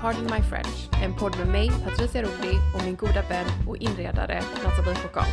[0.00, 4.42] Pardon My French, en podd med mig, Patricia Rodi och min goda vän och inredare
[4.64, 5.28] Nathalie Foucault.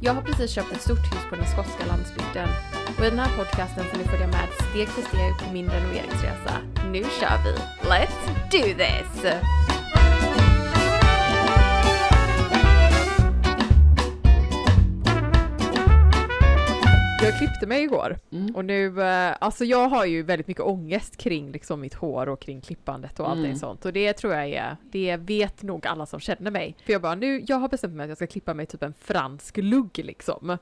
[0.00, 2.48] Jag har precis köpt ett stort hus på den skotska landsbygden
[2.98, 6.54] och i den här podcasten får ni följa med steg för steg på min renoveringsresa.
[6.92, 7.54] Nu kör vi!
[7.88, 9.34] Let's do this!
[17.24, 18.56] Jag klippte mig igår Mm.
[18.56, 22.40] och nu, eh, alltså jag har ju väldigt mycket ångest kring liksom mitt hår och
[22.40, 23.56] kring klippandet och allting Mm.
[23.58, 26.76] sånt och det tror jag är, det vet nog alla som känner mig.
[26.86, 28.94] För jag bara nu, jag har bestämt mig att jag ska klippa mig typ en
[29.00, 30.58] fransk lugg liksom.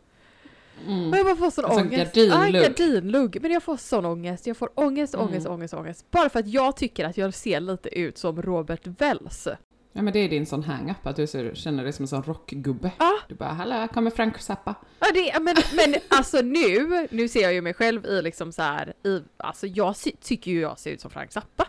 [0.87, 1.11] Mm.
[1.11, 2.15] Och jag bara får sån Alltså en ångest.
[2.15, 2.55] gardinlugg.
[2.63, 3.39] Ja, gardinlugg.
[3.43, 4.47] Men jag får sån ångest.
[4.47, 5.53] Jag får ångest, ångest, Mm.
[5.59, 6.11] ångest, ångest.
[6.11, 9.49] Bara för att jag tycker att jag ser lite ut som Robert Wells.
[9.93, 12.23] Ja men det är din sån hang-up, att du ser, känner dig som en sån
[12.23, 12.91] rockgubbe.
[12.99, 13.13] Ja.
[13.29, 14.75] Du bara, hallå, kommer Frank Zappa.
[15.01, 18.63] Ja, det, men, men alltså nu, nu ser jag ju mig själv i liksom så
[18.63, 21.69] här, i, alltså jag tycker ju jag ser ut som Frank Zappa.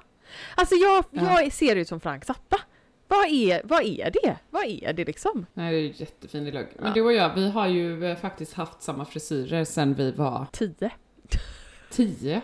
[0.56, 1.42] Alltså jag, Ja.
[1.42, 2.58] jag ser ut som Frank Zappa.
[3.08, 4.38] Vad är, vad är det?
[4.50, 5.46] Vad är det liksom?
[5.54, 6.68] Nej, det är jättefin lugg.
[6.80, 6.94] Men Ja.
[6.94, 10.92] du och jag, vi har ju eh, faktiskt haft samma frisyrer sen vi var Tio?
[11.96, 12.42] Tio.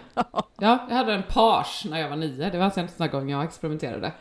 [0.62, 2.50] Ja, jag hade en page när jag var nio.
[2.50, 4.12] Det var alltså enda gång jag experimenterade.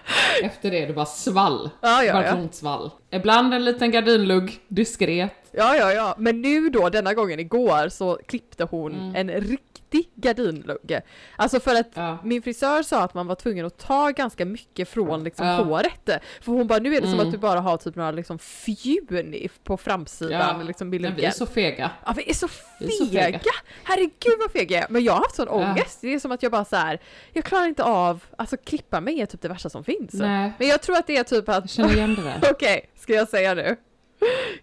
[0.43, 1.71] Efter det, det bara svall.
[1.81, 2.49] Ja, ja, bara ja.
[2.53, 2.91] svall.
[3.11, 5.33] Ibland en liten gardinlugg, diskret.
[5.53, 6.15] Ja, ja, ja.
[6.19, 9.15] Men nu då, denna gången igår, så klippte hon Mm.
[9.17, 9.68] en riktig
[10.15, 11.01] gardinlugg.
[11.37, 12.19] Alltså för att Ja.
[12.25, 15.57] min frisör sa att man var tvungen att ta ganska mycket från liksom Ja.
[15.65, 16.11] håret.
[16.41, 17.27] För hon bara, nu är det som Mm.
[17.27, 20.63] att du bara har typ några liksom fjun på framsidan Ja.
[20.67, 21.91] liksom Men vid vi är så fega.
[22.07, 22.49] Ja vi är så
[22.81, 23.41] Vi är så fega!
[23.85, 24.89] Herregud vad fega jag är.
[24.93, 25.99] Men jag har haft sån ångest.
[26.01, 27.01] Det är som att jag bara så här.
[27.33, 30.13] jag klarar inte av, alltså klippa mig är typ det värsta som finns.
[30.15, 30.53] Nej.
[30.59, 32.41] Men jag tror att det är typ Jag att, känner igen det där.
[32.53, 33.77] okej, ska jag säga nu?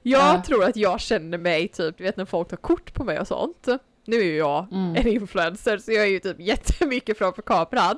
[0.02, 0.44] Jag Ja.
[0.46, 3.28] tror att jag känner mig typ, du vet när folk tar kort på mig och
[3.28, 3.68] sånt.
[4.08, 4.96] Nu är ju jag Mm.
[4.96, 7.98] en influencer så jag är ju typ jättemycket framför kameran.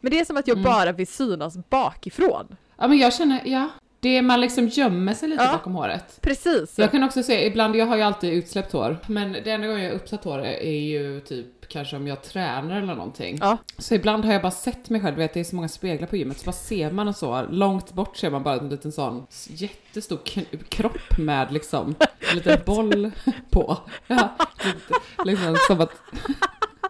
[0.00, 0.70] Men det är som att jag Mm.
[0.70, 2.56] bara vill synas bakifrån.
[2.78, 3.68] Ja men jag känner, ja.
[4.00, 5.52] Det man liksom gömmer sig lite Ja.
[5.52, 6.18] bakom håret.
[6.20, 6.78] Precis.
[6.78, 9.82] Jag kan också se, ibland, jag har ju alltid utsläppt hår, men det enda gången
[9.82, 13.38] jag har uppsatt hår är ju typ kanske om jag tränar eller någonting.
[13.40, 13.58] Ja.
[13.78, 16.16] Så ibland har jag bara sett mig själv, vet det är så många speglar på
[16.16, 19.26] gymmet, så bara ser man och så, långt bort ser man bara en liten sån
[19.48, 20.18] jättestor
[20.68, 21.94] kropp med liksom
[22.30, 23.10] en liten boll
[23.50, 23.76] på.
[24.06, 24.36] Ja,
[25.24, 25.92] liksom som att,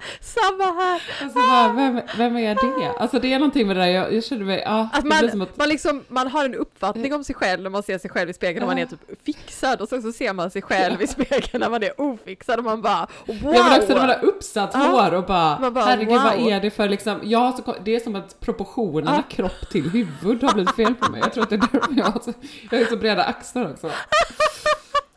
[0.21, 1.03] Samma här!
[1.23, 2.99] alltså bara, vem, vem är det?
[2.99, 5.57] Alltså det är någonting med det där, jag, jag känner mig, ja, Att man, att,
[5.57, 8.33] man, liksom, man har en uppfattning om sig själv när man ser sig själv i
[8.33, 11.61] spegeln och man är typ fixad och sen så ser man sig själv i spegeln
[11.61, 13.55] när man är ofixad och man bara wow!
[13.55, 14.81] Ja men också när man har uppsatt Ja.
[14.81, 16.49] hår och bara, bara, herregud vad wow.
[16.49, 19.37] är det för liksom, har så, det är som att proportionerna Ja.
[19.37, 21.21] kropp till huvud har blivit fel på mig.
[21.21, 22.33] Jag tror att det är därför jag har så,
[22.71, 23.91] jag har så breda axlar också.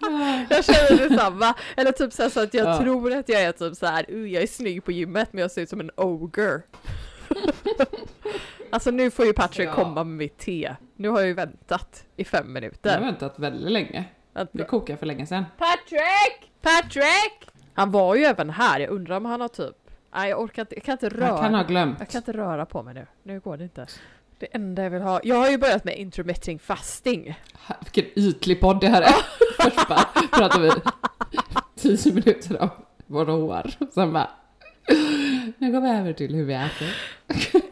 [0.02, 0.46] Ja.
[0.56, 1.54] Jag känner detsamma.
[1.78, 2.78] Eller typ så, så att jag Ja.
[2.80, 5.52] tror att jag är typ så här, uh, jag är snygg på gymmet men jag
[5.52, 6.62] ser ut som en ogre.
[8.70, 9.74] alltså nu får ju Patrick Ja.
[9.74, 10.76] komma med mitt te.
[10.96, 13.00] Nu har jag ju väntat i fem Jag har minuter.
[13.02, 14.06] väntat väldigt länge.
[14.52, 15.46] Det kokade för länge sedan.
[15.58, 16.52] Patrick!
[16.62, 17.50] Patrick!
[17.74, 19.76] Han var ju även här, jag undrar om han har typ,
[20.16, 21.26] nej jag orkar inte, jag kan inte röra.
[21.32, 21.96] Han kan ha glömt.
[22.00, 23.08] Jag kan inte röra på mig nu.
[23.24, 23.88] Nu går det inte.
[24.42, 25.20] Det enda jag vill ha.
[25.24, 27.40] Jag har ju börjat med intermitting fasting.
[27.80, 29.16] Vilken ytlig podd det här är.
[29.64, 30.72] Först bara pratar vi
[31.82, 32.70] tio minuter om
[33.08, 33.72] våra hår.
[33.94, 34.30] Sen bara,
[35.58, 36.96] nu går vi över till hur vi äter.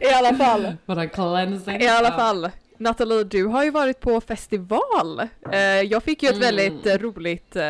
[0.00, 0.72] I alla fall.
[0.86, 1.80] Våra cleansing.
[1.80, 2.50] I alla fall.
[2.78, 5.20] Nathalie, du har ju varit på festival.
[5.52, 6.56] Eh, jag fick ju ett Mm.
[6.56, 7.62] väldigt roligt eh,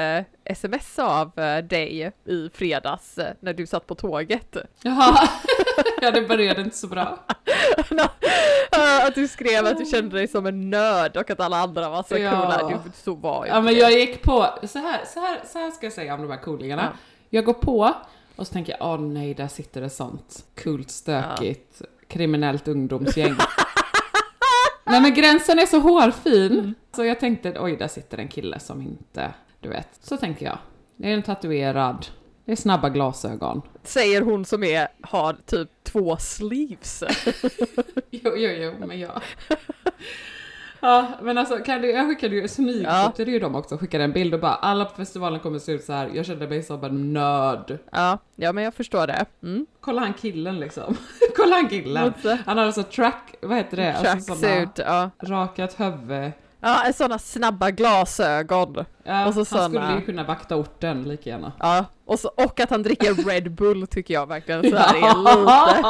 [0.50, 4.56] sms av eh, dig i fredags eh, när du satt på tåget.
[4.82, 5.28] Jaha,
[6.02, 7.18] ja det började inte så bra.
[9.06, 12.02] Att du skrev att du kände dig som en nörd och att alla andra var
[12.02, 12.30] så Ja.
[12.30, 12.80] coola.
[12.84, 15.70] Du, så var ju Ja men jag gick på, så här, så här, så här
[15.70, 16.82] ska jag säga om de här coolingarna.
[16.92, 16.98] Ja.
[17.30, 17.94] Jag går på
[18.36, 23.34] och så tänker jag, åh nej, där sitter det sånt kult, stökigt, kriminellt ungdomsgäng.
[24.84, 26.52] nej men gränsen är så hårfin.
[26.52, 26.74] Mm.
[26.96, 29.30] Så jag tänkte, oj där sitter en kille som inte,
[29.60, 29.88] du vet.
[30.00, 30.58] Så tänker jag,
[30.96, 32.06] det är en tatuerad,
[32.44, 33.62] det är snabba glasögon.
[33.82, 37.04] Säger hon som är, har typ två sleeves.
[38.10, 39.22] Jo, jo, jo, men ja.
[40.82, 44.34] Ja, men alltså kan du, jag skickade ju, smygfotade ju dem också, skickade en bild
[44.34, 46.10] och bara alla på festivalen kommer se ut så här.
[46.14, 47.78] jag kände mig som en nörd.
[47.92, 49.26] ja, ja men jag förstår det.
[49.42, 49.66] Mm.
[49.80, 50.96] Kolla han killen liksom.
[51.36, 52.04] Kolla han killen.
[52.04, 52.38] Alltså.
[52.46, 53.92] Han har alltså track, vad heter det?
[53.92, 55.10] Alltså såna Tracksuit, ja.
[55.22, 56.32] rakat huvud.
[56.60, 58.84] Ja, sådana snabba glasögon.
[59.04, 61.52] Ja, Och så han såna- skulle ju kunna vakta orten lika gärna.
[61.58, 65.16] Ja, och, så, och att han dricker Red Bull tycker jag verkligen så här är
[65.22, 65.84] lite.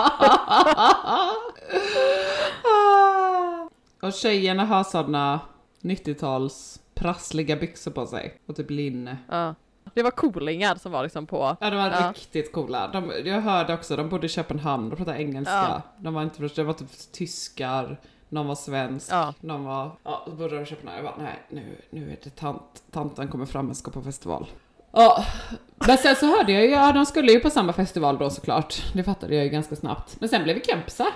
[4.06, 5.40] och tjejerna har sådana
[5.82, 9.16] 90-tals prassliga byxor på sig och typ linne.
[9.28, 9.54] Ja.
[9.94, 11.56] Det var coolingar som var liksom på.
[11.60, 12.12] Ja, de var Ja.
[12.14, 12.88] riktigt coola.
[12.88, 15.52] De, jag hörde också, de bodde i Köpenhamn, de pratade engelska.
[15.54, 15.82] Ja.
[15.98, 18.00] De var inte, det var typ tyskar,
[18.30, 19.34] någon var svensk, Ja.
[19.40, 21.04] någon var, ja, då bodde de i Köpenhamn.
[21.04, 24.46] Jag bara, nej, nu, nu är det tant, tanten kommer fram och ska på festival.
[24.92, 25.24] Ja,
[25.86, 28.82] men sen så hörde jag ju, ja de skulle ju på samma festival då såklart.
[28.94, 30.16] Det fattade jag ju ganska snabbt.
[30.20, 31.06] Men sen blev vi kompisar.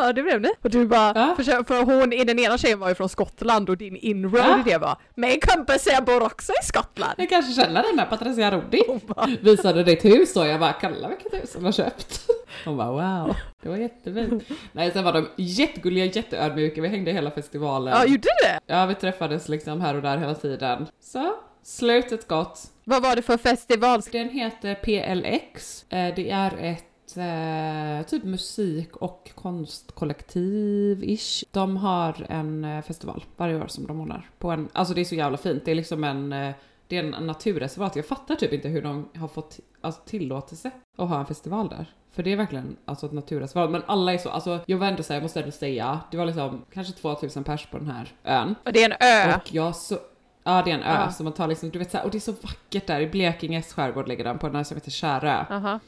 [0.00, 0.52] Ja, det blev det.
[0.62, 1.34] Och du bara, Ja.
[1.36, 4.60] för, för hon, den ena tjejen var ju från Skottland och din inroad Ja.
[4.66, 7.12] i det var, min kompis jag bor också i Skottland.
[7.16, 8.82] Jag kanske känner den där Patricia Rodi.
[9.42, 12.20] Visade ditt hus och jag bara, kalla vilket hus hon har köpt.
[12.64, 14.42] Hon bara wow, det var jättefint.
[14.72, 17.94] Nej sen var de jättegulliga, jätteödmjuka, vi hängde hela festivalen.
[17.96, 18.60] Ja, gjorde det?
[18.66, 20.86] Ja, vi träffades liksom här och där hela tiden.
[21.02, 22.62] Så, slutet gott.
[22.84, 24.00] Vad var det för festival?
[24.12, 25.84] Den heter PLX.
[25.88, 26.87] Eh, Det är ett
[27.20, 31.44] eh, typ musik och konstkollektiv-ish.
[31.50, 34.30] De har en eh, festival varje år som de ordnar.
[34.38, 35.64] På en, alltså det är så jävla fint.
[35.64, 36.54] Det är liksom en, eh,
[36.86, 37.96] det är en naturreservat.
[37.96, 41.86] Jag fattar typ inte hur de har fått alltså, tillåtelse att ha en festival där.
[42.12, 43.70] För det är verkligen alltså ett naturreservat.
[43.70, 46.26] Men alla är så, alltså jag var ändå säga, jag måste ändå säga, det var
[46.26, 48.54] liksom kanske 2000 pers på den här ön.
[48.64, 49.34] Och det är en ö.
[49.36, 49.98] Och jag så...
[50.44, 51.10] Ja det är en ö, Ja.
[51.10, 53.72] så man tar liksom, du vet såhär, och det är så vackert där i Blekinges
[53.72, 55.44] skärgård ligger den på den här som heter Kärö.
[55.50, 55.80] Aha.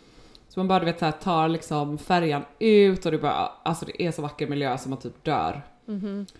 [0.50, 4.02] Så man bara du vet såhär, tar liksom färjan ut och det bara, alltså det
[4.02, 5.62] är så vacker miljö som man typ dör.
[5.88, 6.32] Mm -hmm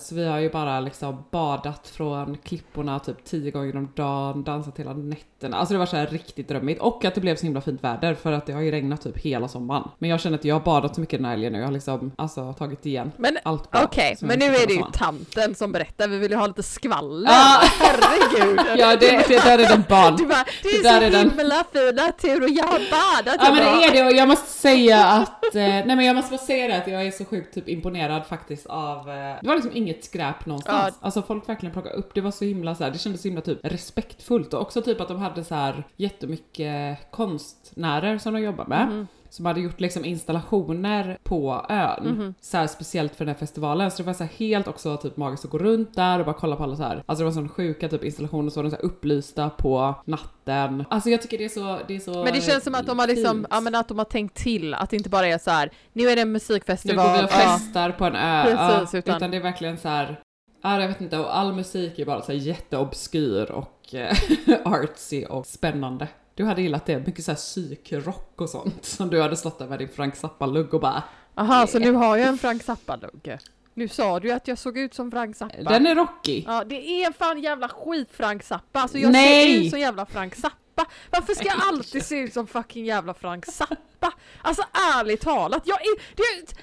[0.00, 4.78] så vi har ju bara liksom badat från klipporna typ tio gånger om dagen, dansat
[4.78, 5.56] hela nätterna.
[5.56, 6.80] Alltså det var så här riktigt drömmigt.
[6.80, 9.18] Och att det blev så himla fint väder för att det har ju regnat typ
[9.18, 9.88] hela sommaren.
[9.98, 11.72] Men jag känner att jag har badat så mycket den här helgen nu, jag har
[11.72, 13.82] liksom alltså tagit igen Men allt bra.
[13.84, 16.62] okej, som men nu är det ju tanten som berättar, vi vill ju ha lite
[16.62, 17.30] skvaller.
[17.30, 17.62] Ah!
[17.80, 18.60] Herregud.
[18.78, 20.16] Ja det, det där är den barn.
[20.16, 23.40] Du bara, det är Det där så är himla fin natur och jag har badat.
[23.40, 26.30] Ja men det är det och jag måste säga att, eh, nej men jag måste
[26.30, 29.54] bara säga det att jag är så sjukt typ imponerad faktiskt av, eh, det var
[29.54, 30.94] liksom inget skräp någonstans.
[31.00, 31.06] Ja.
[31.06, 33.40] Alltså folk verkligen plockade upp, det var så himla så här, det kändes så himla
[33.40, 38.66] typ respektfullt och också typ att de hade så här jättemycket konstnärer som de jobbar
[38.66, 38.88] med.
[38.88, 39.06] Mhm.
[39.30, 42.04] Som hade gjort liksom installationer på ön.
[42.08, 42.34] Mhm.
[42.40, 43.90] Så här speciellt för den här festivalen.
[43.90, 46.34] Så det var så här helt också typ magiskt att gå runt där och bara
[46.34, 47.02] kolla på alla så här.
[47.06, 50.84] Alltså det var sån sjuka typ installationer så var de så här upplysta på natten.
[50.90, 52.98] Alltså jag tycker det är så, det är så Men det känns som att de
[52.98, 55.50] har liksom, ja men att de har tänkt till, att det inte bara är så
[55.50, 55.70] här.
[55.92, 57.06] nu är det en Nu musikfestival.
[57.06, 57.36] går vi och ja.
[57.36, 58.42] festar på en ö.
[58.44, 59.30] Precis, ja, utan- utan...
[59.30, 60.20] det är verkligen så här.
[60.62, 64.16] Ja, jag vet inte, och all musik är bara så här jätteobskyr och eh,
[64.64, 66.08] artsy och spännande.
[66.38, 68.84] Du hade gillat det, mycket så här psykrock och sånt.
[68.84, 71.02] Som du hade stått där med din Frank Zappa-lugg och bara
[71.34, 73.38] Aha, så nu har jag en Frank Zappa-lugg.
[73.74, 75.62] Nu sa du ju att jag såg ut som Frank Zappa.
[75.62, 76.44] Den är rockig.
[76.48, 78.80] Ja, det är fan jävla skit Frank Zappa.
[78.80, 79.54] Alltså jag Nej!
[79.54, 80.86] ser ut som jävla Frank Zappa.
[81.10, 84.12] Varför ska jag alltid se ut som fucking jävla Frank Zappa?
[84.42, 84.62] Alltså
[84.94, 85.98] ärligt talat, jag är,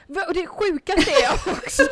[0.08, 1.84] det, det sjukaste är också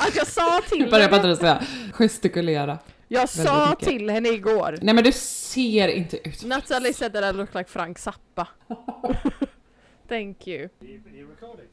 [0.00, 2.78] att jag sa Nu till börjar jag henne, bara säga gestikulera.
[3.08, 3.88] Jag sa mycket.
[3.88, 6.44] till henne igår, Nej men du ser inte ut.
[6.44, 8.48] Natalie said that I look like Frank Zappa.
[10.08, 10.68] Thank you.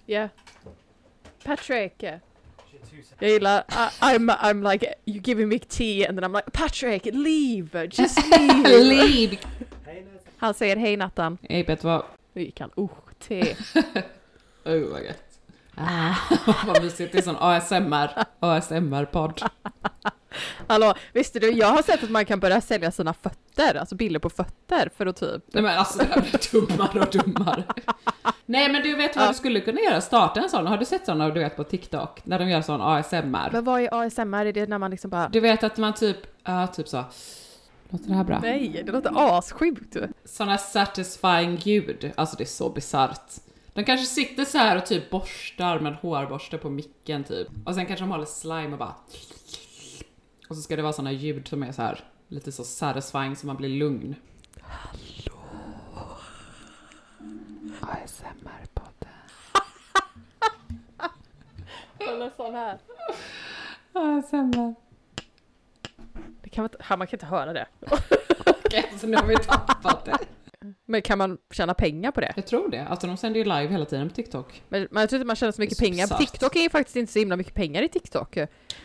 [0.08, 0.30] Yeah.
[1.44, 2.04] Patrick.
[3.20, 7.06] Jag gillar, I, I'm, I'm like, you giving me tea and then I'm like, Patrick,
[7.06, 8.18] leave, just
[8.68, 9.38] leave.
[9.86, 10.20] Nathan.
[10.38, 11.38] Han säger hej Nattan.
[11.50, 12.04] Hej vad?
[12.34, 13.56] Nu gick han, oh, te.
[14.66, 15.35] Oh vad gött.
[15.78, 16.16] Ah,
[16.68, 19.42] vad mysigt, det är sån ASMR, ASMR-podd.
[20.68, 24.20] Hallå, visste du, jag har sett att man kan börja sälja sina fötter, alltså bilder
[24.20, 27.64] på fötter för att typ Nej men alltså det här blir dummare och dummare.
[28.46, 29.30] Nej men du vet vad Ja.
[29.30, 30.02] du skulle kunna göra?
[30.02, 30.68] Starta en sån.
[30.68, 32.22] Har du sett såna du vet på TikTok?
[32.26, 33.50] När de gör sån ASMR.
[33.52, 34.46] Men vad är ASMR?
[34.46, 37.04] Är det när man liksom bara Du vet att man typ, ja typ så.
[37.90, 38.40] Låter det här bra?
[38.44, 39.96] Nej, det låter assjukt.
[40.26, 42.12] Såna satisfying ljud.
[42.18, 43.32] Alltså det är så bisarrt.
[43.76, 47.48] De kanske sitter så här och typ borstar med en hårborste på micken typ.
[47.66, 48.96] Och sen kanske de håller slime och bara...
[50.50, 53.48] Och så ska det vara såna ljud som är så här lite så satisfying så
[53.48, 54.16] man blir lugn.
[57.82, 59.10] ASMR-podden.
[62.00, 62.80] Eller sån här.
[63.94, 64.76] ASMR.
[66.42, 67.68] Det kan man, man kan inte höra det.
[68.66, 70.18] Okej, så nu har vi tappat det.
[70.88, 72.34] Men kan man tjäna pengar på det?
[72.36, 72.88] Jag tror det.
[72.90, 74.64] Alltså de sänder ju live hela tiden på TikTok.
[74.70, 76.08] Men, men jag tror inte man tjänar så mycket så pengar.
[76.08, 76.32] På bisarrt.
[76.32, 78.38] TikTok är faktiskt inte så himla mycket pengar i TikTok.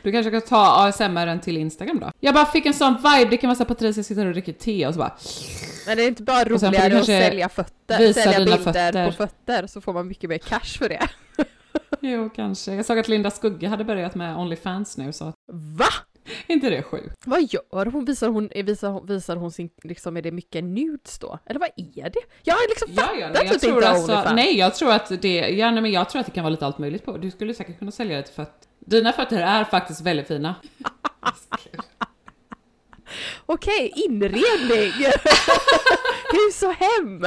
[0.03, 2.11] Du kanske kan ta ASMR till Instagram då?
[2.21, 4.53] Jag bara fick en sån vibe, det kan vara så att Patricia sitter och dricker
[4.53, 5.17] te och så bara...
[5.87, 9.07] Men det är inte bara roligare att sälja fötter, sälja bilder fötter.
[9.07, 11.09] på fötter så får man mycket mer cash för det.
[12.01, 12.75] Jo, kanske.
[12.75, 15.87] Jag såg att Linda Skugge hade börjat med Onlyfans nu, så Va?
[16.47, 17.27] Inte det sjukt?
[17.27, 18.05] Vad gör hon?
[18.05, 21.39] Visar hon, visar, hon- visar hon sin, liksom är det mycket nudes då?
[21.47, 22.21] Eller vad är det?
[22.43, 24.37] Jag har liksom Ja, fattat ja, nej, jag typ tror inte alltså, Onlyfans.
[24.37, 26.67] nej, jag tror att det, ja, nej, men jag tror att det kan vara lite
[26.67, 27.17] allt möjligt på.
[27.17, 28.69] Du skulle säkert kunna sälja det till fötter.
[28.79, 30.55] Dina fötter är faktiskt väldigt fina.
[33.53, 34.93] Okej, inredning!
[36.33, 37.27] Hus och hem!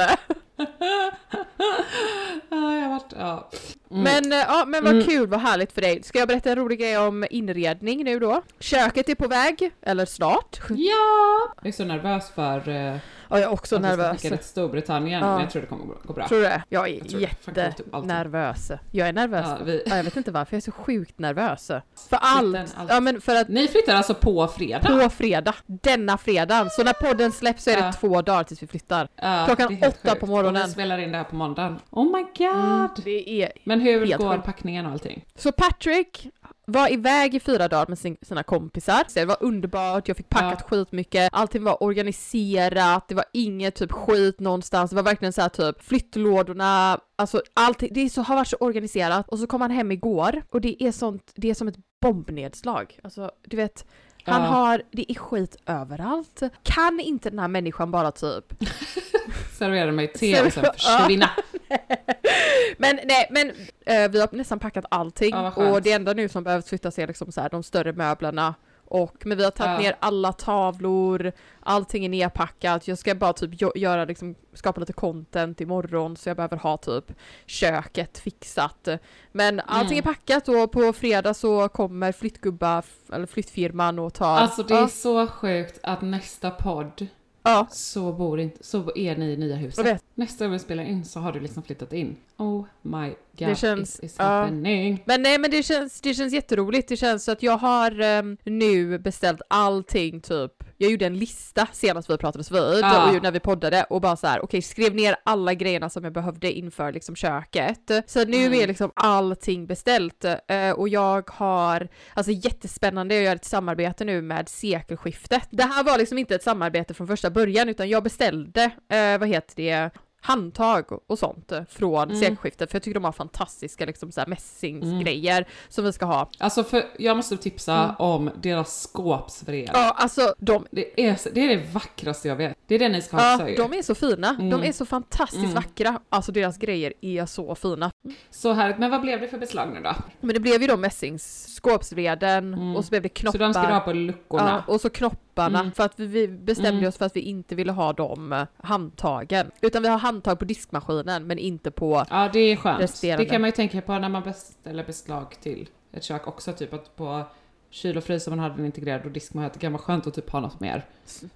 [2.50, 3.50] Ja, jag varit, ja.
[3.90, 4.02] Mm.
[4.02, 5.04] Men, eh, ja, men vad Mm.
[5.06, 6.02] kul, vad härligt för dig.
[6.02, 8.42] Ska jag berätta en rolig grej om inredning nu då?
[8.60, 10.60] Köket är på väg, eller snart.
[10.68, 11.54] Ja!
[11.62, 12.96] Jag är så nervös för eh,
[13.28, 14.22] Ja, jag är också att vi ska nervös.
[14.22, 15.32] skicka det till Storbritannien, Ja.
[15.32, 16.28] men jag tror det kommer gå bra.
[16.28, 16.62] Tror du det?
[16.68, 18.70] Jag är Jag typ jättenervös.
[18.92, 19.46] Jag är nervös.
[19.48, 21.66] Ja, Ja, vi, jag vet inte varför, jag är så sjukt nervös.
[22.10, 22.56] För allt.
[22.56, 22.74] allt.
[22.88, 25.00] Ja men för att ni flyttar alltså på fredag?
[25.02, 26.68] på fredag, denna fredag.
[26.70, 27.92] Så när podden släpps så är det Ja.
[27.92, 29.08] två dagar tills vi flyttar.
[29.16, 30.20] Ja, Klockan åtta sjukt.
[30.20, 30.62] på morgonen.
[30.62, 31.78] Och vi spelar in det här på måndagen.
[31.90, 33.06] Oh my god!
[33.06, 33.52] Är...
[33.64, 34.44] Men hur går sjukt.
[34.44, 35.24] packningen och allting?
[35.34, 36.28] Så Patrick
[36.66, 39.04] var iväg i fyra dagar med sin, sina kompisar.
[39.08, 43.92] Så det var underbart, jag fick packat skitmycket, allting var organiserat, det var inget typ
[43.92, 48.48] skit någonstans, det var verkligen så här typ flyttlådorna, alltså allting, det så, har varit
[48.48, 49.28] så organiserat.
[49.28, 52.98] Och så kom han hem igår och det är sånt, det är som ett bombnedslag.
[53.04, 53.86] Alltså du vet,
[54.24, 54.48] han Ja.
[54.48, 56.42] har, det är skit överallt.
[56.62, 58.44] Kan inte den här människan bara typ
[59.58, 61.30] Servera mig te och sen försvinna.
[62.78, 63.48] Men nej, men
[63.86, 67.06] eh, vi har nästan packat allting Ja, och det enda nu som behöver flyttas är
[67.06, 68.54] liksom så här, de större möblerna
[68.94, 69.78] och men vi har tagit Ja.
[69.78, 75.60] ner alla tavlor, allting är nedpackat, jag ska bara typ göra liksom, skapa lite content
[75.60, 77.12] imorgon så jag behöver ha typ
[77.46, 78.88] köket fixat.
[79.32, 80.08] Men allting Mm.
[80.08, 82.82] är packat och på fredag så kommer flyttgubba,
[83.12, 84.36] eller flyttfirman och tar...
[84.38, 87.06] Alltså det är ja, så sjukt att nästa podd
[87.44, 89.84] ja, så bor inte, så är ni i nya huset.
[89.86, 90.04] vet.
[90.14, 92.16] Nästa gång vi spelar in så har du liksom flyttat in.
[92.36, 93.16] Oh my god,
[93.48, 94.24] Det känns- it is ja.
[94.24, 95.02] happening.
[95.06, 98.36] Men nej men det känns, det känns jätteroligt, det känns så att jag har ehm,
[98.44, 103.10] nu beställt allting typ jag gjorde en lista senast vi pratades vid Ja.
[103.16, 106.12] och när vi poddade och bara så här, okej skrev ner alla grejerna som jag
[106.12, 107.90] behövde inför liksom köket.
[108.06, 108.60] Så nu Mm.
[108.60, 114.22] är liksom allting beställt eh, och jag har, alltså jättespännande, jag gör ett samarbete nu
[114.22, 115.48] med sekelskiftet.
[115.50, 119.28] Det här var liksom inte ett samarbete från första början utan jag beställde, eh, vad
[119.28, 119.90] heter det,
[120.24, 122.16] handtag och sånt från Mm.
[122.20, 126.30] sekelskiftet för jag tycker de har fantastiska liksom så här mässingsgrejer som vi ska ha.
[126.38, 127.94] Alltså för jag måste tipsa Mm.
[127.98, 129.70] om deras skåpsvred.
[129.72, 132.56] Ja, alltså de, Det, är, det är det vackraste jag vet.
[132.66, 133.56] Det är det ni ska ha ja, ju.
[133.56, 134.28] de är så fina.
[134.28, 134.50] Mm.
[134.50, 135.54] De är så fantastiskt Mm.
[135.54, 136.00] vackra.
[136.08, 137.90] Alltså deras grejer är så fina.
[138.30, 138.78] Så härligt.
[138.78, 139.92] Men vad blev det för beslag nu då?
[140.20, 142.76] Men det blev ju då mässings, skåpsvreden Mm.
[142.76, 143.38] och så blev det knoppar.
[143.38, 144.62] Så de ska du ha på luckorna?
[144.66, 145.60] Ja, och så knopparna.
[145.60, 145.72] Mm.
[145.72, 146.88] För att vi, vi bestämde Mm.
[146.88, 149.50] oss för att vi inte ville ha de eh, handtagen.
[149.60, 152.04] Utan vi har handtag på diskmaskinen men inte på...
[152.10, 152.80] Ja, det är skönt.
[152.80, 153.24] Resterande.
[153.24, 156.72] Det kan man ju tänka på när man beställer beslag till ett kök också, typ
[156.74, 157.22] att på
[157.70, 160.14] kyl och frys om man hade en integrerad och diskmaskin, det kan vara skönt att
[160.14, 160.84] typ ha något mer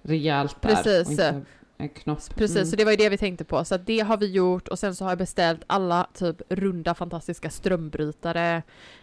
[0.01, 0.69] rejält där.
[0.69, 1.19] Precis.
[1.81, 2.35] En knopp.
[2.35, 2.67] Precis, Mm.
[2.67, 3.65] så det var ju det vi tänkte på.
[3.65, 6.93] Så att det har vi gjort och sen så har jag beställt alla typ runda
[6.95, 8.55] fantastiska strömbrytare,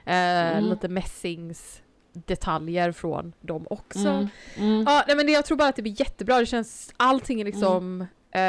[0.05, 0.65] eh, Mm.
[0.65, 4.09] lite mässingsdetaljer från dem också.
[4.09, 4.29] Mm.
[4.57, 4.85] Mm.
[4.87, 6.39] Ja, nej men det, jag tror bara att det blir jättebra.
[6.39, 8.41] Det känns, allting är liksom Eh,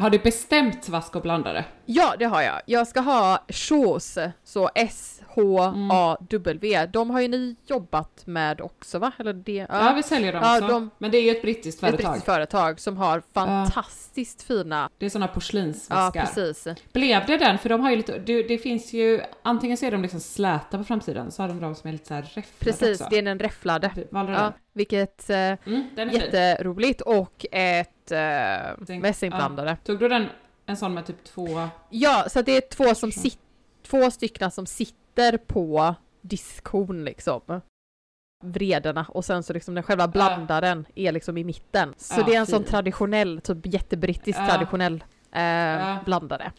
[0.00, 1.64] Har du bestämt vask och blandare?
[1.86, 2.60] Ja, det har jag.
[2.66, 4.70] Jag ska ha Shaws, så
[5.76, 6.86] S-H-A-W.
[6.92, 9.12] De har ju ni jobbat med också va?
[9.18, 9.66] Eller det?
[9.70, 10.68] Ja, vi säljer dem Ja, också.
[10.68, 12.06] de- Men det är ju ett brittiskt Ett företag.
[12.10, 14.90] brittiskt företag som har fantastiskt fina...
[14.98, 16.20] Det är sådana Ja, porslinsvaskar.
[16.20, 16.66] precis.
[16.92, 17.58] Blev det den?
[17.58, 20.78] För de har ju lite, det, det finns ju, antingen så är de liksom släta
[20.78, 23.10] på framsidan, så har de de som är lite så här räfflade Precis, också.
[23.10, 23.90] det är den räfflade.
[24.10, 24.52] Valde Ja, den?
[24.72, 28.18] vilket eh, Mm, den jätteroligt och ett eh,
[28.86, 29.76] Tänk- mässingblandare.
[29.84, 30.26] Tog du den,
[30.66, 31.68] en sån med typ två...
[31.90, 33.38] Ja, så det är två som sit,
[33.86, 37.60] två stycken som sitter på diskhon liksom.
[38.44, 41.94] Vrederna och sen så liksom den själva blandaren är liksom i mitten.
[41.96, 42.70] Så Ja, det är en sån fin.
[42.70, 44.46] traditionell, typ jättebrittisk Ja.
[44.48, 45.98] traditionell eh, Ja.
[46.04, 46.52] blandare.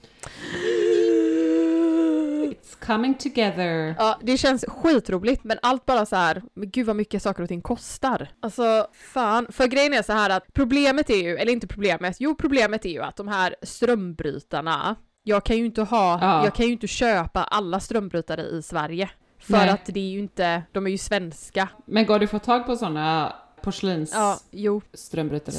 [2.79, 3.95] It's coming together.
[3.99, 7.49] Ja, det känns skitroligt men allt bara så här, men gud vad mycket saker och
[7.49, 8.27] ting kostar.
[8.39, 12.35] Alltså fan, för grejen är så här att problemet är ju, eller inte problemet, jo
[12.35, 16.43] problemet är ju att de här strömbrytarna, jag kan ju inte ha, Ja.
[16.43, 19.09] jag kan ju inte köpa alla strömbrytare i Sverige.
[19.39, 19.69] För Nej.
[19.69, 21.69] att det är ju inte, de är ju svenska.
[21.85, 24.25] Men går att få tag på såna porslinsströmbrytare?
[24.25, 24.81] Ja, jo,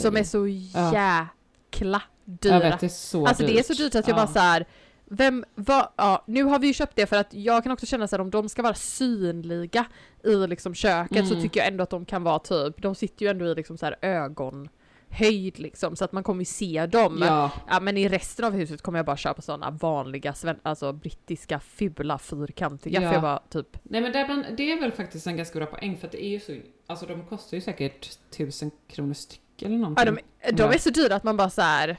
[0.03, 2.55] som är så jäkla dyra.
[2.55, 3.53] Jag vet, det är så Alltså dyrt.
[3.53, 4.23] det är så dyrt att jag Ja.
[4.23, 4.67] bara så här.
[5.11, 8.09] Vem, vad, ja, nu har vi ju köpt det för att jag kan också känna
[8.09, 9.85] så här om de ska vara synliga
[10.25, 11.43] i liksom köket så Mm.
[11.45, 13.87] tycker jag ändå att de kan vara typ, de sitter ju ändå i liksom så
[13.87, 17.19] här ögonhöjd liksom så att man kommer ju se dem.
[17.27, 21.61] Ja, Ja men i resten av huset kommer jag bara köpa sådana vanliga, alltså brittiska
[21.61, 23.09] fula fyrkantiga Ja.
[23.09, 25.59] för jag bara typ nej men det är, bland, det är väl faktiskt en ganska
[25.59, 29.15] bra poäng för att det är ju så, alltså de kostar ju säkert tusen kronor
[29.15, 30.05] styck eller någonting.
[30.07, 31.97] Ja, de, de är så dyra att man bara så här.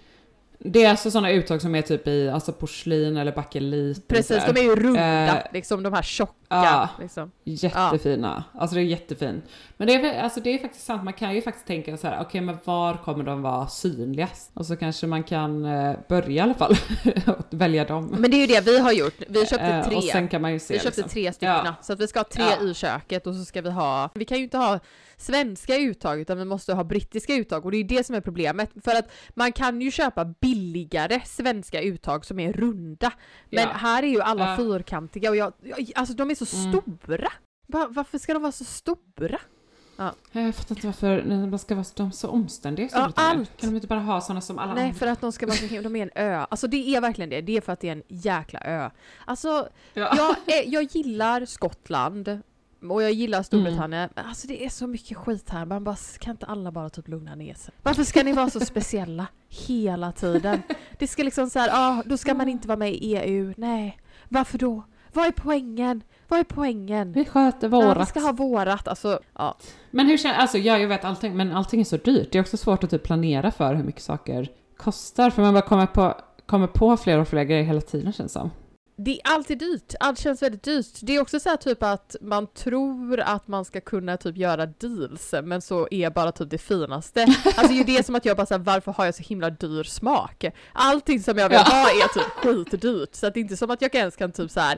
[0.62, 3.98] Det är alltså sådana uttag som är typ i alltså porslin eller bakelit.
[3.98, 6.34] eller precis de är ju runda, Eh, liksom de här tjocka.
[6.50, 6.90] ja.
[7.00, 7.32] Liksom.
[7.44, 8.44] Jättefina.
[8.54, 9.42] Alltså det är jättefin.
[9.78, 12.22] Men det är, alltså det är faktiskt sant, man kan ju faktiskt tänka så här,
[12.22, 14.52] okej men var kommer de vara synligast?
[14.54, 16.76] Och så kanske man kan eh, börja i alla fall
[17.28, 18.16] och välja dem.
[18.20, 19.96] Men det är ju det vi har gjort, vi köpte Eh, tre.
[19.98, 21.10] Och sen kan man ju se Vi köpte liksom.
[21.10, 21.76] tre stycken, Ja.
[21.82, 22.68] så att vi ska ha tre Ja.
[22.68, 24.80] i köket och så ska vi ha, vi kan ju inte ha
[25.20, 28.70] svenska uttag utan vi måste ha brittiska uttag och det är det som är problemet.
[28.84, 33.12] För att man kan ju köpa billigare svenska uttag som är runda.
[33.50, 33.70] Men Ja.
[33.74, 34.58] här är ju alla Ja.
[34.58, 36.82] fyrkantiga och jag, jag, alltså de är så Mm.
[36.82, 37.32] stora.
[37.68, 39.40] Va, varför ska de vara så stora?
[40.32, 42.90] Jag fattar inte varför man ska vara de så omständiga.
[42.92, 43.58] Ja, Ja, allt.
[43.62, 44.96] Kan de inte bara ha sådana som alla Nej, andra?
[44.98, 46.46] för att de ska vara så de är en ö.
[46.50, 48.90] Alltså det är verkligen det, det är för att det är en jäkla ö.
[49.26, 50.14] Alltså Ja.
[50.18, 52.42] jag, är, jag gillar Skottland
[52.90, 56.32] och jag gillar Storbritannien, men alltså det är så mycket skit här, man bara, kan
[56.32, 57.74] inte alla bara typ lugna ner sig?
[57.84, 60.62] Varför ska ni vara så speciella hela tiden?
[61.00, 64.00] Det ska liksom så här, ah, då ska man inte vara med i EU, nej,
[64.30, 64.84] varför då?
[65.14, 66.04] Vad är poängen?
[66.28, 67.12] Vad är poängen?
[67.12, 68.10] Vi sköter Ja, vi vårat.
[68.10, 69.58] ska ha vårat, alltså, ja.
[69.92, 72.32] Men hur känner, alltså ja, jag vet allting, men allting är så dyrt.
[72.32, 75.62] Det är också svårt att typ planera för hur mycket saker kostar, för man bara
[75.62, 76.16] kommer på,
[76.46, 78.52] kommer på fler och fler grejer hela tiden känns det som.
[79.02, 80.86] Det är alltid dyrt, allt känns väldigt dyrt.
[81.02, 84.66] Det är också så här typ att man tror att man ska kunna typ göra
[84.66, 87.22] deals, men så är bara typ det finaste.
[87.46, 89.50] Alltså det är ju det som att jag bara såhär, varför har jag så himla
[89.50, 90.46] dyr smak?
[90.74, 93.82] Allting som jag vill ha är typ skitdyrt, så att det är inte som att
[93.82, 94.78] jag ens kan typ så här.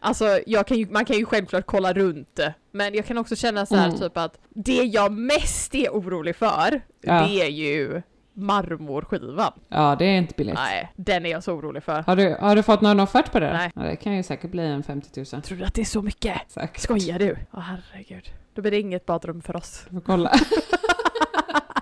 [0.00, 2.40] Alltså jag kan ju, man kan ju självklart kolla runt
[2.72, 3.98] men jag kan också känna så här Mm.
[4.00, 7.12] typ att det jag mest är orolig för, Ja.
[7.26, 8.02] det är ju
[8.40, 9.52] marmorskivan.
[9.68, 10.54] Ja, det är inte billigt.
[10.54, 12.02] Nej, den är jag så orolig för.
[12.02, 13.52] Har du, har du fått någon offert på det?
[13.52, 13.72] Nej.
[13.74, 15.42] Ja, det kan ju säkert bli en 50 000.
[15.42, 16.40] Tror du att det är så mycket?
[16.48, 16.80] Säkert.
[16.80, 17.36] Skojar du?
[17.52, 18.32] Åh herregud.
[18.54, 19.84] Då blir det inget badrum för oss.
[19.88, 20.32] Du får kolla.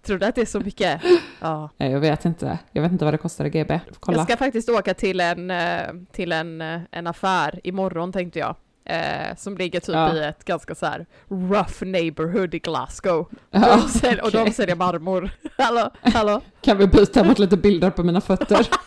[0.02, 1.02] Tror du att det är så mycket?
[1.40, 1.70] Ja.
[1.76, 2.58] Nej, jag vet inte.
[2.72, 3.80] Jag vet inte vad det kostar i GB.
[4.00, 4.18] Kolla.
[4.18, 5.80] Jag ska faktiskt åka till en, eh,
[6.12, 8.56] till en, eh, en affär imorgon tänkte jag.
[8.88, 10.14] Eh, som ligger typ Ja.
[10.14, 13.28] i ett ganska så här rough neighborhood i Glasgow.
[13.50, 15.30] Ja, de säljer, Och de säljer marmor.
[15.58, 16.40] hallå, hallå?
[16.60, 18.66] Kan vi byta mot lite bilder på mina fötter?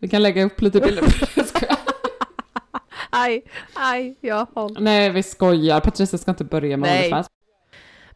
[0.00, 1.04] Vi kan lägga upp lite bilder.
[1.36, 1.76] Jag skojar.
[3.10, 3.42] Aj,
[3.74, 4.76] aj, ja, håll.
[4.80, 5.80] Nej, vi skojar.
[5.80, 6.98] Patricia ska inte börja med Nej.
[7.00, 7.26] Onlyfans.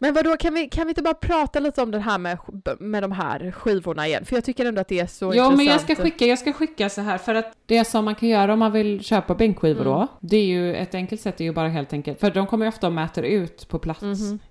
[0.02, 2.38] Men vadå, kan vi, kan vi inte bara prata lite om det här med,
[2.80, 4.24] med de här skivorna igen?
[4.24, 5.56] För jag tycker ändå att det är så Jo, intressant.
[5.56, 8.28] men jag ska, skicka, jag ska skicka så här, för att det som man kan
[8.28, 9.92] göra om man vill köpa bänkskivor Mm.
[9.92, 12.64] då, det är ju ett enkelt sätt är ju bara helt enkelt, för de kommer
[12.66, 14.02] ju ofta och mäter ut på plats,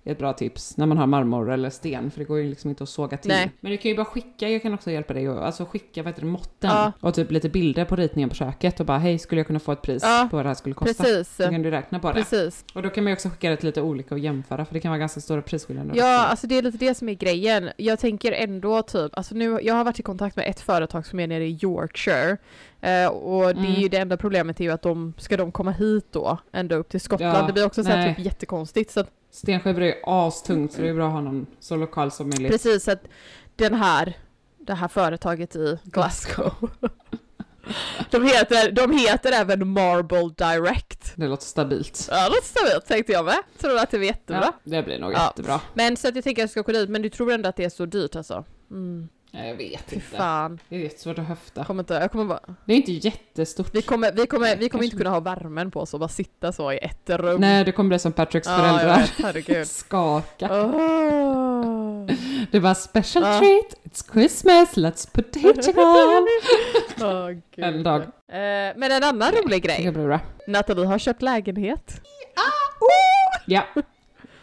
[0.04, 2.70] är ett bra tips, när man har marmor eller sten, för det går ju liksom
[2.70, 3.32] inte att såga till.
[3.32, 3.52] Nej.
[3.60, 6.22] Men du kan ju bara skicka, jag kan också hjälpa dig, alltså skicka, vad heter
[6.22, 6.92] det, måtten, Ja.
[7.00, 9.72] och typ lite bilder på ritningen på köket och bara, hej, skulle jag kunna få
[9.72, 11.04] ett pris Ja, på vad det här skulle kosta?
[11.04, 11.36] Precis.
[11.36, 12.14] Så kan du räkna på det.
[12.14, 12.66] Precis.
[12.74, 14.80] Och då kan man ju också skicka det till lite olika och jämföra, för det
[14.80, 15.96] kan vara ganska stora stora prisskillnader.
[15.96, 17.70] Ja, alltså det är lite det som är grejen.
[17.78, 21.20] Jag tänker ändå typ, alltså nu, jag har varit i kontakt med ett företag som
[21.20, 22.38] är nere i Yorkshire.
[22.82, 23.82] Eh, och det är Mm.
[23.82, 26.90] ju det enda problemet är ju att de, ska de komma hit då, ända upp
[26.90, 27.38] till Skottland?
[27.38, 28.92] Ja, det blir också så här typ jättekonstigt.
[28.92, 32.30] Så att, Stenskivor är astungt så det är bra att ha någon så lokal som
[32.30, 32.52] möjligt.
[32.52, 33.04] precis, så att
[33.56, 34.18] den här,
[34.58, 36.54] det här företaget i Glasgow.
[38.10, 41.14] de, heter, de heter även Marble Direct.
[41.16, 42.08] Det låter stabilt.
[42.12, 43.38] Ja, det låter stabilt tänkte jag med.
[43.58, 44.44] Tror att det var jättebra.
[44.44, 45.26] Ja, det blir nog Ja.
[45.26, 45.60] jättebra.
[45.74, 47.56] Men så att jag tänker att jag ska kolla dit, men du tror ändå att
[47.56, 48.44] det är så dyrt alltså?
[48.72, 49.10] Mm.
[49.34, 50.08] Ja, jag vet Fy inte.
[50.08, 50.60] fan.
[50.70, 51.66] Det är jättesvårt att höfta.
[51.66, 53.70] Kommer inte, jag kommer bara, Det är inte jättestort.
[53.76, 56.52] vi kommer, vi kommer, vi kommer inte kunna ha värmen på oss och bara sitta
[56.52, 57.42] så i ett rum.
[57.42, 58.98] Nej, det kommer bli som Patricks ja, föräldrar.
[59.00, 59.68] vet, herregud.
[59.68, 60.50] Skaka.
[60.52, 61.81] Åh.
[62.52, 63.40] Det var special Ja.
[63.40, 66.28] treat, it's Christmas, let's put the heating on.
[67.56, 67.66] Gud.
[67.66, 68.02] En dag.
[68.02, 70.20] Eh, men en annan rolig Det grej.
[70.48, 72.02] Nathalie har köpt lägenhet.
[73.46, 73.64] Ja,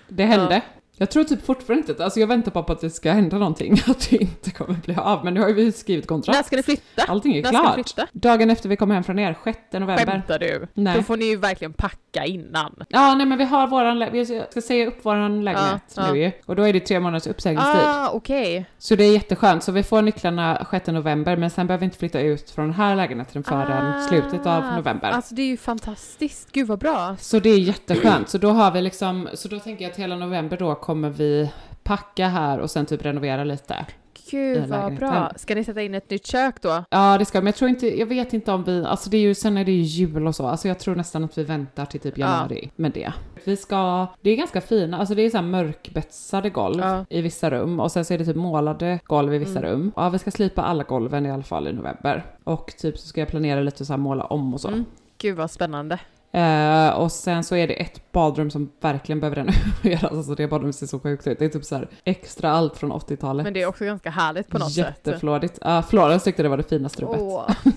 [0.08, 0.62] det hände.
[0.98, 3.72] Jag tror typ fortfarande inte, alltså jag väntar bara på att det ska hända någonting,
[3.86, 5.24] att det inte kommer bli av.
[5.24, 6.46] Men nu har vi skrivit När kontrakt.
[6.46, 7.02] ska ni flytta?
[7.08, 8.08] Allting är När klart.
[8.12, 10.06] Dagen efter vi kommer hem från er, 6 november.
[10.06, 10.66] Skämtar du?
[10.74, 10.96] Nej.
[10.96, 12.74] Då får ni ju verkligen packa innan.
[12.88, 16.32] Ja, nej men vi har våran, vi ska säga upp våran lägenhet Ja, nu ju.
[16.46, 17.80] Och då är det tre månaders uppsägningstid.
[17.84, 18.66] Ah, okej.
[18.78, 21.98] Så det är jätteskönt, så vi får nycklarna 6 november, men sen behöver vi inte
[21.98, 25.08] flytta ut från den här lägenheten förrän Ah, slutet av november.
[25.10, 26.52] Alltså det är ju fantastiskt.
[26.52, 27.16] Gud vad bra.
[27.20, 30.16] Så det är jätteskönt, så då har vi liksom, så då tänker jag att hela
[30.16, 31.50] november då kommer vi
[31.82, 33.86] packa här och sen typ renovera lite.
[34.30, 35.32] Gud vad bra.
[35.36, 36.84] Ska ni sätta in ett nytt kök då?
[36.90, 39.20] Ja, det ska men jag tror inte, jag vet inte om vi, alltså det är
[39.20, 41.84] ju, sen är det ju jul och så, alltså jag tror nästan att vi väntar
[41.86, 43.12] till typ januari med det.
[43.44, 47.04] Vi ska, det är ganska fina, alltså det är så här mörkbetsade golv Ja.
[47.10, 49.70] i vissa rum och sen så är det typ målade golv i vissa Mm.
[49.70, 49.92] rum.
[49.96, 52.24] Ja, vi ska slipa alla golven i alla fall i november.
[52.44, 54.68] Och typ så ska jag planera lite så här måla om och så.
[54.68, 54.84] Mm.
[55.18, 55.98] Gud vad spännande.
[56.32, 60.12] Eh, och sen så är det ett badrum som verkligen behöver renoveras.
[60.12, 61.38] Alltså det badrummet ser så sjukt ut.
[61.38, 63.44] Det är typ så här extra allt från 80-talet.
[63.44, 64.86] Men det är också ganska härligt på något sätt.
[64.86, 65.58] Jätteflådigt.
[65.62, 67.20] Ja, Florence tyckte det var det finaste rummet.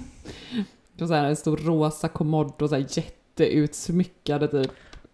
[0.96, 4.72] Det var så här en stor rosa kommod och så här jätteutsmyckade typ.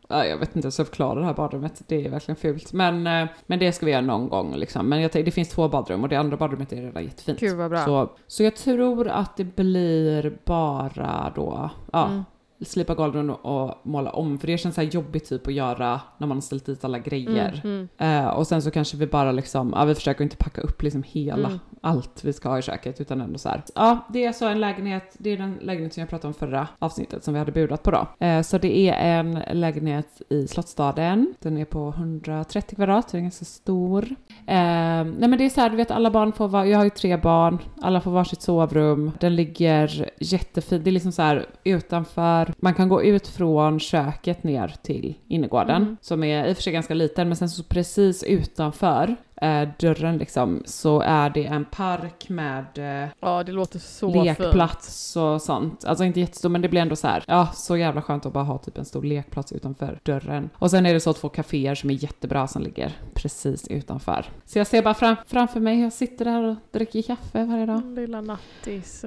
[0.07, 1.81] Ja, jag vet inte hur jag ska förklara det här badrummet.
[1.87, 2.73] Det är verkligen fult.
[2.73, 4.89] Men, eh, men det ska vi göra någon gång liksom.
[4.89, 7.39] Men jag det finns två badrum och det andra badrummet är redan jättefint.
[7.39, 7.85] Gud vad bra.
[7.85, 12.23] Så, så jag tror att det blir bara då, ja, Mm.
[12.61, 14.39] Slipa golven och måla om.
[14.39, 16.99] För det känns så här jobbigt typ att göra när man har ställt dit alla
[16.99, 17.61] grejer.
[17.63, 18.25] Mm, mm.
[18.25, 21.03] Eh, och sen så kanske vi bara liksom, ja vi försöker inte packa upp liksom
[21.03, 21.59] hela, Mm.
[21.81, 23.63] allt vi ska ha i köket utan ändå så här.
[23.75, 26.67] Ja, det är så en lägenhet, det är den lägenhet som jag pratade om förra
[26.79, 28.25] avsnittet som vi hade budat på då.
[28.25, 33.21] Eh, så det är en lägenhet i Slottsstaden, den är på 130 kvadrat, den är
[33.21, 34.07] ganska stor.
[34.49, 36.83] Eh, nej men det är så här, du vet alla barn får vara, jag har
[36.83, 41.45] ju tre barn, alla får varsitt sovrum, den ligger jättefint, det är liksom så här
[41.63, 45.97] utanför, man kan gå ut från köket ner till innergården Mm.
[46.01, 50.17] som är i och för sig ganska liten men sen så precis utanför eh, dörren
[50.17, 52.65] liksom så är det en park med
[53.03, 54.25] eh, Ja, det låter så fint.
[54.25, 55.85] lekplats och sånt.
[55.85, 58.43] Alltså inte jättestor men det blir ändå så här, ja så jävla skönt att bara
[58.43, 60.49] ha typ en stor lekplats utanför dörren.
[60.53, 64.25] Och sen är det så två kaféer som är jättebra som ligger precis utanför.
[64.45, 67.77] Så jag ser bara fram, framför mig, jag sitter där och dricker kaffe varje dag.
[67.77, 69.05] Mm, Lilla nattis.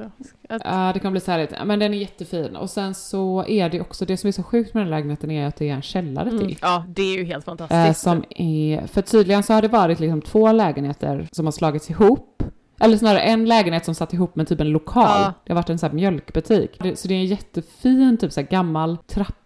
[0.48, 1.54] Att, Ja, det kommer bli så härligt.
[1.64, 2.56] Men den är jättefin.
[2.56, 5.46] Och sen så är det också, det som är så sjukt med den lägenheten är
[5.46, 6.40] att det är en källare till.
[6.40, 6.56] mm.
[6.62, 8.00] Ja, det är ju helt fantastiskt.
[8.00, 12.42] som är, för tydligen så har det varit liksom två lägenheter som har slagits ihop.
[12.80, 15.04] Eller snarare en lägenhet som satt ihop med typ en lokal.
[15.04, 15.34] Ja.
[15.44, 16.76] Det har varit en sån här mjölkbutik.
[16.94, 18.98] Så det är en jättefin typ så här gammal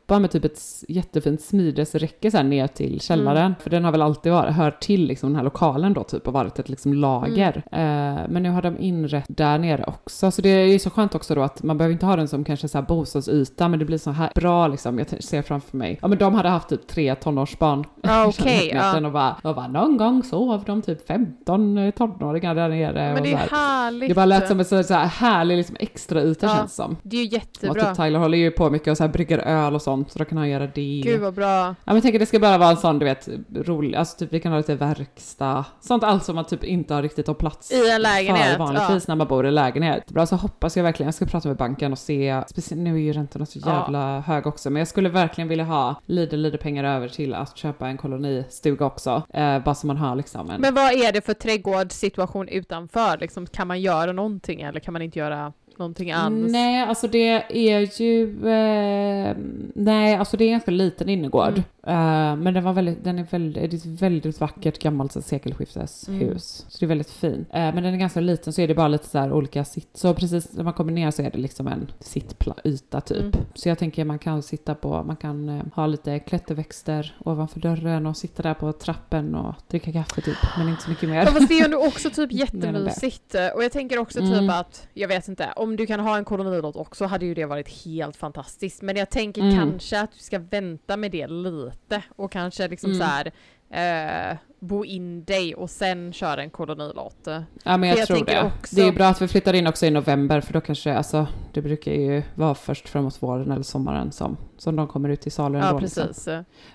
[0.06, 3.36] trappa med typ ett jättefint smidesräcke så här ner till källaren.
[3.46, 3.54] Mm.
[3.60, 6.32] För den har väl alltid varit, hört till liksom den här lokalen då typ och
[6.32, 7.62] varit ett liksom lager.
[7.72, 8.16] Mm.
[8.16, 10.30] Eh, men nu har de inrett där nere också.
[10.30, 12.44] Så det är ju så skönt också då att man behöver inte ha den som
[12.44, 14.98] kanske så här bostadsyta men det blir så här bra liksom.
[14.98, 15.98] Jag ser framför mig.
[16.02, 17.80] Ja men de hade haft typ tre tonårsbarn.
[17.80, 17.84] I
[18.28, 19.06] okej, lägenheten ja.
[19.06, 22.92] och, bara, och bara någon gång sov de typ 15 tonåringar där nere.
[22.92, 23.48] Men och det så är här.
[23.50, 24.08] härligt.
[24.08, 26.56] Det bara lät som en så så här härlig liksom extra yta Ja.
[26.56, 26.96] känns som.
[27.02, 27.84] Det är ju Och jättebra.
[27.84, 30.24] typ Tyler håller ju på mycket och så här brygger öl och sånt så då
[30.24, 31.00] kan han göra det.
[31.04, 31.46] Gud vad bra.
[31.66, 34.32] Ja men jag tänker det ska bara vara en sån du vet rolig, alltså typ
[34.32, 37.72] vi kan ha lite verkstad, sånt allt som man typ inte har riktigt har plats
[37.72, 40.06] I en lägenhet, för vanligtvis när man bor i lägenhet.
[40.06, 42.98] Bra så hoppas jag verkligen, jag ska prata med banken och se, speciellt nu är
[42.98, 43.80] ju räntorna så Ja.
[43.82, 47.56] jävla höga också, men jag skulle verkligen vilja ha lite lite pengar över till att
[47.56, 51.24] köpa en kolonistuga också, eh, bara så man har liksom en Men vad är det
[51.24, 53.18] för trädgårdssituation utanför?
[53.18, 56.52] Liksom, kan man göra någonting eller kan man inte göra någonting alls?
[56.52, 58.48] Nej, alltså det är ju...
[58.48, 59.36] Eh,
[59.74, 61.62] nej, alltså det är en ganska liten innergård.
[61.86, 66.08] Eh, men den var väldigt, den är väldigt, det är ett väldigt vackert gammalt sekelskifteshus.
[66.08, 66.38] Mm.
[66.38, 67.46] Så det är väldigt fin.
[67.50, 69.90] Eh, men den är ganska liten så är det bara lite så här olika sitt.
[69.96, 73.20] Så precis när man kommer ner så är det liksom en sittyta typ.
[73.22, 73.32] Mm.
[73.54, 78.06] Så jag tänker man kan sitta på, man kan eh, ha lite klätterväxter ovanför dörren
[78.06, 80.36] och sitta där på trappen och dricka kaffe typ.
[80.58, 81.16] Men inte så mycket mer.
[81.16, 82.32] Ja, fast det är ändå också typ
[82.72, 83.34] jättemysigt.
[83.54, 84.50] Och jag tänker också typ Mm.
[84.50, 87.84] att, jag vet inte, om du kan ha en kolonilott också hade ju det varit
[87.84, 88.82] helt fantastiskt.
[88.82, 89.54] Men jag tänker Mm.
[89.56, 91.73] kanske att du ska vänta med det lite
[92.16, 93.00] och kanske liksom Mm.
[93.00, 93.32] så här
[93.70, 97.28] eh, bo in dig och sen köra en kolonilott.
[97.64, 98.42] Ja men jag, jag tror det.
[98.58, 101.26] också- Det är bra att vi flyttar in också i november för då kanske, alltså
[101.52, 105.58] det brukar ju vara först framåt våren eller sommaren som, som de kommer ut salu
[105.58, 105.68] ändå.
[105.68, 106.06] Ja liksom.
[106.06, 106.26] precis.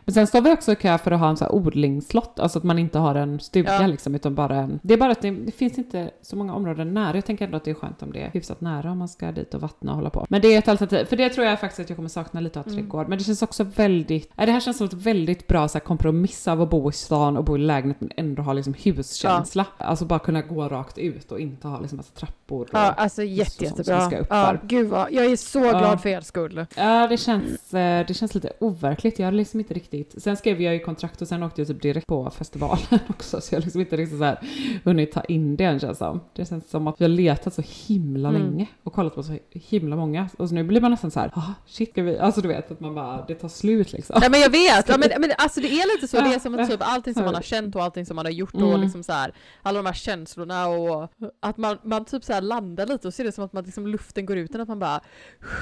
[0.05, 2.57] Men sen står vi också i kö för att ha en så här odlingslott, alltså
[2.59, 3.87] att man inte har en stuga Ja.
[3.87, 4.79] liksom, utan bara en...
[4.83, 7.15] Det är bara att det, det finns inte så många områden nära.
[7.17, 9.31] Jag tänker ändå att det är skönt om det är hyfsat nära om man ska
[9.31, 10.25] dit och vattna och hålla på.
[10.29, 12.59] Men det är ett alternativ, för det tror jag faktiskt att jag kommer sakna lite
[12.59, 12.77] av Mm.
[12.79, 13.09] trädgård.
[13.09, 14.31] Men det känns också väldigt...
[14.35, 17.37] Det här känns som ett väldigt bra så här, kompromiss av att bo i stan
[17.37, 19.65] och bo i lägenhet men ändå ha liksom huskänsla.
[19.77, 22.38] Alltså bara kunna gå rakt ut och inte ha liksom massa trappor.
[22.51, 22.67] Och...
[22.71, 24.01] Ja, alltså jätte, jättebra.
[24.07, 25.79] ska upp Ja, gud vad, jag är så Ja.
[25.79, 26.65] glad för er skull.
[26.75, 29.19] Ja, det känns, eh, det känns lite overkligt.
[29.19, 30.15] Jag har liksom inte riktigt...
[30.23, 33.55] Sen skrev jag ju kontrakt och sen åkte jag typ direkt på festivalen också, så
[33.55, 34.39] jag har liksom inte riktigt så här
[34.83, 36.19] hunnit ta in det än känns som.
[36.35, 38.41] Det känns som att vi har letat så himla Mm.
[38.41, 40.29] länge och kollat på så himla många.
[40.37, 42.17] Och så nu blir man nästan så här, ah, shit, ska vi...
[42.19, 44.19] Alltså du vet, att man bara, det tar slut liksom.
[44.21, 46.59] Ja men jag vet, ja, men, men alltså det är lite så, det är som
[46.59, 48.81] att typ allting som man har känt och allting som man har gjort och Mm.
[48.81, 49.33] liksom så här,
[49.63, 53.23] alla de här känslorna och att man, man typ så här landar lite och ser
[53.23, 55.01] det som att man liksom luften går ut, att man bara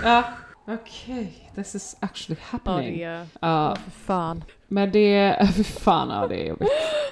[0.04, 0.24] Ja,
[0.68, 2.98] okej, this is actually ja happening.
[2.98, 4.44] det är, Ja, ja för fan.
[4.68, 6.68] Men det, för fan ja det är jobbigt.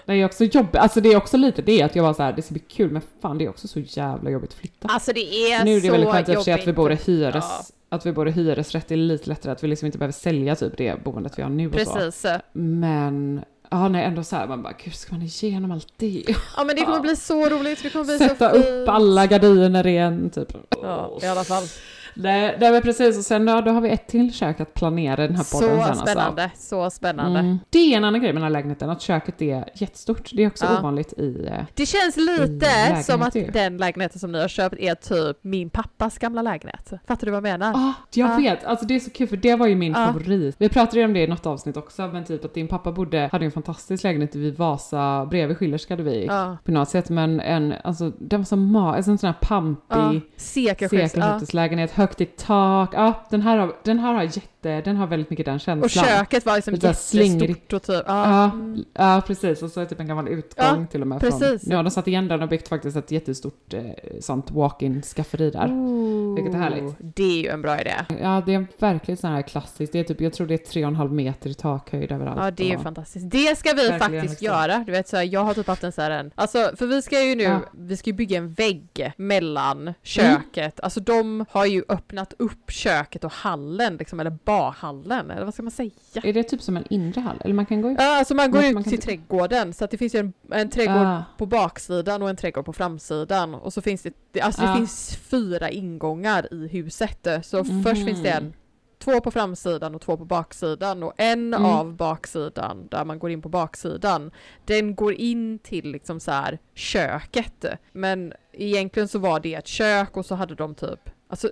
[0.05, 2.33] Det är också jobbigt, alltså det är också lite det att jag var så här,
[2.33, 4.87] det ska bli kul men fan det är också så jävla jobbigt att flytta.
[4.87, 6.75] Alltså det är nu är det så väldigt skönt och sig att vi jobbigt.
[6.75, 7.45] bor i hyres,
[7.89, 7.95] Ja.
[7.97, 10.55] att vi bor i hyresrätt, det är lite lättare att vi liksom inte behöver sälja
[10.55, 11.93] typ det boendet vi har nu och så.
[11.93, 12.25] Precis.
[12.53, 16.23] Men, ja nej ändå så här, man bara gud ska man igenom allt det?
[16.57, 17.01] Ja men det kommer Ja.
[17.01, 20.51] bli så roligt, det kommer bli Sätta så upp alla gardiner igen typ.
[20.83, 21.63] Ja, i alla fall.
[22.15, 25.27] Nej, nej men precis och sen då, då har vi ett till kök att planera
[25.27, 26.05] den här podden Så sen alltså.
[26.05, 27.39] spännande, så spännande.
[27.39, 27.57] Mm.
[27.69, 30.29] Det är en annan grej med den här lägenheten, att köket är jättestort.
[30.33, 30.79] Det är också Ja.
[30.79, 31.47] ovanligt i...
[31.51, 33.51] eh, Det känns lite som att ju.
[33.51, 36.93] den lägenheten som ni har köpt är typ min pappas gamla lägenhet.
[37.07, 37.73] Fattar du vad jag menar?
[37.75, 38.35] Ah, jag Ja.
[38.37, 40.05] vet, alltså det är så kul för det var ju min Ja.
[40.05, 40.55] favorit.
[40.57, 43.29] Vi pratade ju om det i något avsnitt också, men typ att din pappa bodde,
[43.31, 46.57] hade en fantastisk lägenhet vid Vasa, bredvid Schillerska hade vi Ja.
[46.63, 49.85] på gymnasiet, men en, alltså den var så ma, en sån här pampig.
[49.97, 50.13] Ja.
[50.37, 52.89] sekelskifteslägenhet, högt i tak.
[52.93, 56.05] Ja, den här har, den här har jätte, den har väldigt mycket den Och känslan.
[56.05, 58.43] köket var liksom jättestort och typ, Ja, ja.
[58.43, 58.85] mm.
[58.93, 59.63] ja, precis.
[59.63, 61.19] Och så är det typ en gammal utgång Ja, till och med.
[61.19, 61.61] precis.
[61.63, 63.81] Från, ja, de satt igen den och byggt faktiskt ett jättestort eh,
[64.19, 65.67] sånt walk-in skafferi där.
[66.35, 66.95] Vilket är härligt.
[66.99, 67.93] Det är ju en bra idé.
[68.21, 69.91] Ja, det är verkligen sån här klassiskt.
[69.93, 72.39] Det är typ, jag tror det är tre och en halv meter i takhöjd överallt.
[72.43, 73.31] Ja, det är ju och- fantastiskt.
[73.31, 74.45] Det ska vi Verkligen faktiskt liksom.
[74.45, 74.77] göra.
[74.85, 77.01] Du vet så här, jag har typ haft en så här en, alltså för vi
[77.01, 77.59] ska ju nu, Ja.
[77.71, 80.79] vi ska ju bygga en vägg mellan köket.
[80.79, 85.63] Alltså de har ju öppnat upp köket och hallen liksom, eller barhallen, eller vad ska
[85.63, 85.91] man säga?
[86.23, 87.41] Är det typ som en inre hall?
[87.45, 87.97] Eller man kan gå ut?
[87.99, 90.19] Ja, alltså man går Man- ut man kan till trädgården så att det finns ju
[90.19, 94.13] en, en trädgård Ah, på baksidan och en trädgård på framsidan och så finns det,
[94.31, 94.75] det alltså det Ja.
[94.75, 97.27] finns fyra ingångar i huset.
[97.43, 97.83] Så Mhm.
[97.83, 98.53] först finns det en,
[98.99, 101.65] två på framsidan och två på baksidan och en Mm.
[101.65, 104.31] av baksidan där man går in på baksidan
[104.65, 107.65] den går in till liksom så här köket.
[107.91, 111.49] Men egentligen så var det ett kök och så hade de typ, alltså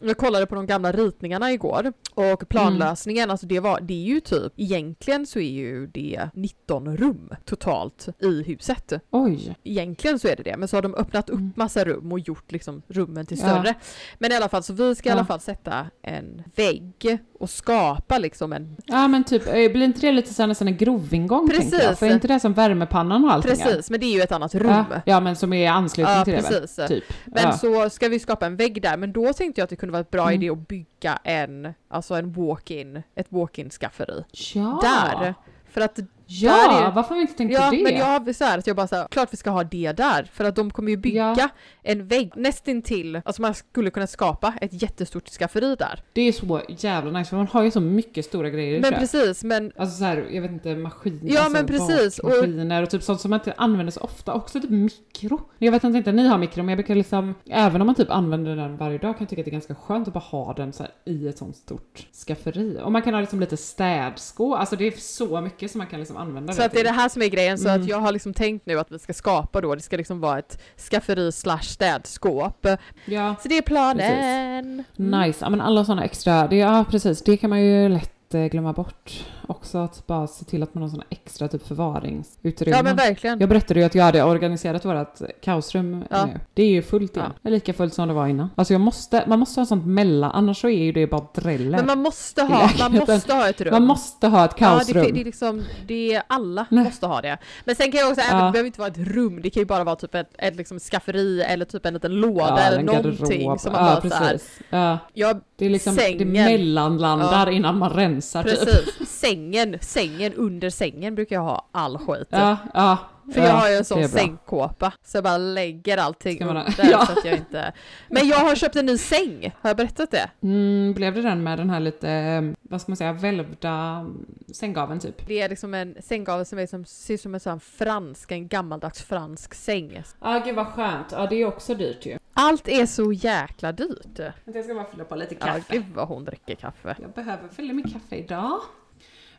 [0.00, 4.20] jag kollade på de gamla ritningarna igår och planlösningen, alltså det var, det är ju
[4.20, 8.92] typ, egentligen så är ju det 19 rum totalt i huset.
[9.10, 9.56] oj.
[9.64, 11.52] Egentligen så är det det, men så har de öppnat upp Mm.
[11.56, 13.44] massa rum och gjort liksom rummen till Ja.
[13.48, 13.74] större.
[14.18, 15.24] Men i alla fall, så vi ska i alla Ja.
[15.26, 18.76] fall sätta en vägg och skapa liksom en...
[18.86, 21.72] Ja men typ, eh, blir inte det lite så nästan en grovingång tänker jag?
[21.82, 21.98] Precis.
[21.98, 23.56] För är inte det som värmepannan och allting är?
[23.56, 24.70] Precis, men det är ju ett annat rum.
[24.70, 26.60] Ja, ja men som är anslutning Ja, till det väl?
[26.60, 26.88] precis.
[26.88, 27.04] Typ.
[27.24, 27.52] Men ja.
[27.52, 30.00] så ska vi skapa en vägg där, men då tänkte jag att det kunde vara
[30.00, 30.42] ett bra Mm.
[30.42, 34.24] idé att bygga en, alltså en walk-in, ett walk-in skafferi.
[34.54, 34.78] Ja!
[34.82, 35.34] Där!
[35.70, 37.82] För att Ja, varför har vi inte tänkt Ja, på det?
[37.82, 39.92] men jag har så här att jag bara så här, klart vi ska ha det
[39.92, 41.48] där, för att de kommer ju bygga Ja.
[41.82, 46.02] en vägg nästintill, alltså man skulle kunna skapa ett jättestort skafferi där.
[46.12, 48.92] Det är så jävla nice för man har ju så mycket stora grejer i Men
[48.92, 52.90] precis, men Alltså såhär, jag vet inte, maskiner, Ja, alltså men precis, och- maskiner och
[52.90, 54.32] typ sånt som man inte använder så ofta.
[54.34, 55.40] Också typ mikro.
[55.58, 58.56] Jag vet inte, ni har mikro men jag brukar liksom, även om man typ använder
[58.56, 60.72] den varje dag kan jag tycka att det är ganska skönt att bara ha den
[60.72, 62.78] så här i ett sånt stort skafferi.
[62.84, 65.98] Och man kan ha liksom lite städskå, alltså det är så mycket som man kan
[66.00, 67.82] liksom använda så att det är det här som är grejen, så Mm.
[67.82, 70.38] att jag har liksom tänkt nu att vi ska skapa då, det ska liksom vara
[70.38, 72.66] ett skafferi slash städskåp.
[73.04, 74.84] Ja, Så det är planen.
[74.98, 75.20] Mm.
[75.26, 75.38] nice.
[75.44, 78.72] Ja men alla sådana extra, det, ja precis, det kan man ju lätt eh, glömma
[78.72, 82.76] bort också att bara se till att man har såna extra typ förvaringsutrymmen.
[82.76, 83.40] Ja men verkligen.
[83.40, 86.26] Jag berättade ju att jag hade organiserat vårt kaosrum Ja.
[86.26, 86.40] nu.
[86.54, 87.32] Det är ju fullt igen.
[87.42, 88.48] Är lika fullt som det var innan.
[88.56, 91.78] Alltså jag måste, man måste ha sånt mellan, annars så är ju det bara dräller.
[91.78, 93.72] Men man måste ha, man måste ha ett rum.
[93.72, 95.02] Man måste ha ett Ja, kaosrum.
[95.04, 96.84] det, det är liksom, det är alla Nej.
[96.84, 97.38] måste ha det.
[97.64, 98.46] Men sen kan jag också, även, Ja.
[98.46, 100.78] det behöver inte vara ett rum, det kan ju bara vara typ ett, ett liksom
[100.78, 103.60] skafferi eller typ en liten låda Ja, eller någonting garderob.
[103.60, 104.58] som man ja, bara precis.
[104.70, 106.18] Ja, jag, det är liksom, Sängen.
[106.18, 108.44] det mellanlandar innan man rensar typ.
[108.44, 112.28] precis, sängen, sängen under sängen brukar jag ha all skit.
[112.30, 112.98] Ja, ja.
[113.32, 117.06] För ja, jag har ju en sån sängkåpa så jag bara lägger allting under Ja.
[117.06, 117.72] så att jag inte...
[118.08, 120.30] Men jag har köpt en ny säng, har jag berättat det?
[120.42, 124.06] Mm, blev det den med den här lite, eh, vad ska man säga, välvda
[124.52, 125.26] sänggaveln typ?
[125.26, 128.48] Det är liksom en sänggavel som är som, ser ut som en sån fransk, en
[128.48, 129.92] gammaldags fransk säng.
[129.94, 131.06] Ja, ah, gud vad skönt.
[131.12, 132.18] Ja, det är också dyrt ju.
[132.32, 134.20] Allt är så jäkla dyrt.
[134.44, 136.96] Jag ska bara fylla på lite Ja, gud vad hon dricker kaffe.
[137.00, 138.60] Jag behöver fylla min kaffe idag.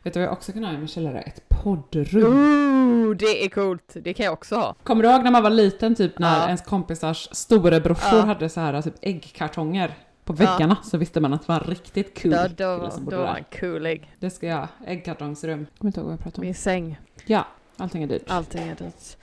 [0.02, 1.20] Vet du vad jag också kan ha i min källare?
[1.20, 2.24] Ett poddrum.
[2.24, 3.92] Ooh, det är coolt.
[3.94, 4.74] Det kan jag också ha.
[4.82, 6.46] Kommer du ihåg när man var liten, typ när Ja.
[6.46, 8.24] ens kompisars storebrorsor Ja.
[8.24, 12.30] hade så här typ äggkartonger på väggarna så visste man att det var riktigt cool
[12.30, 14.14] Då, då, då var han coolig.
[14.18, 15.66] Det ska jag, äggkartongsrum.
[15.78, 16.46] Kommer inte ihåg vad jag pratade om.
[16.46, 16.98] Min säng.
[17.26, 18.22] Ja, allting är dyrt.
[18.28, 19.16] Allting är dyrt.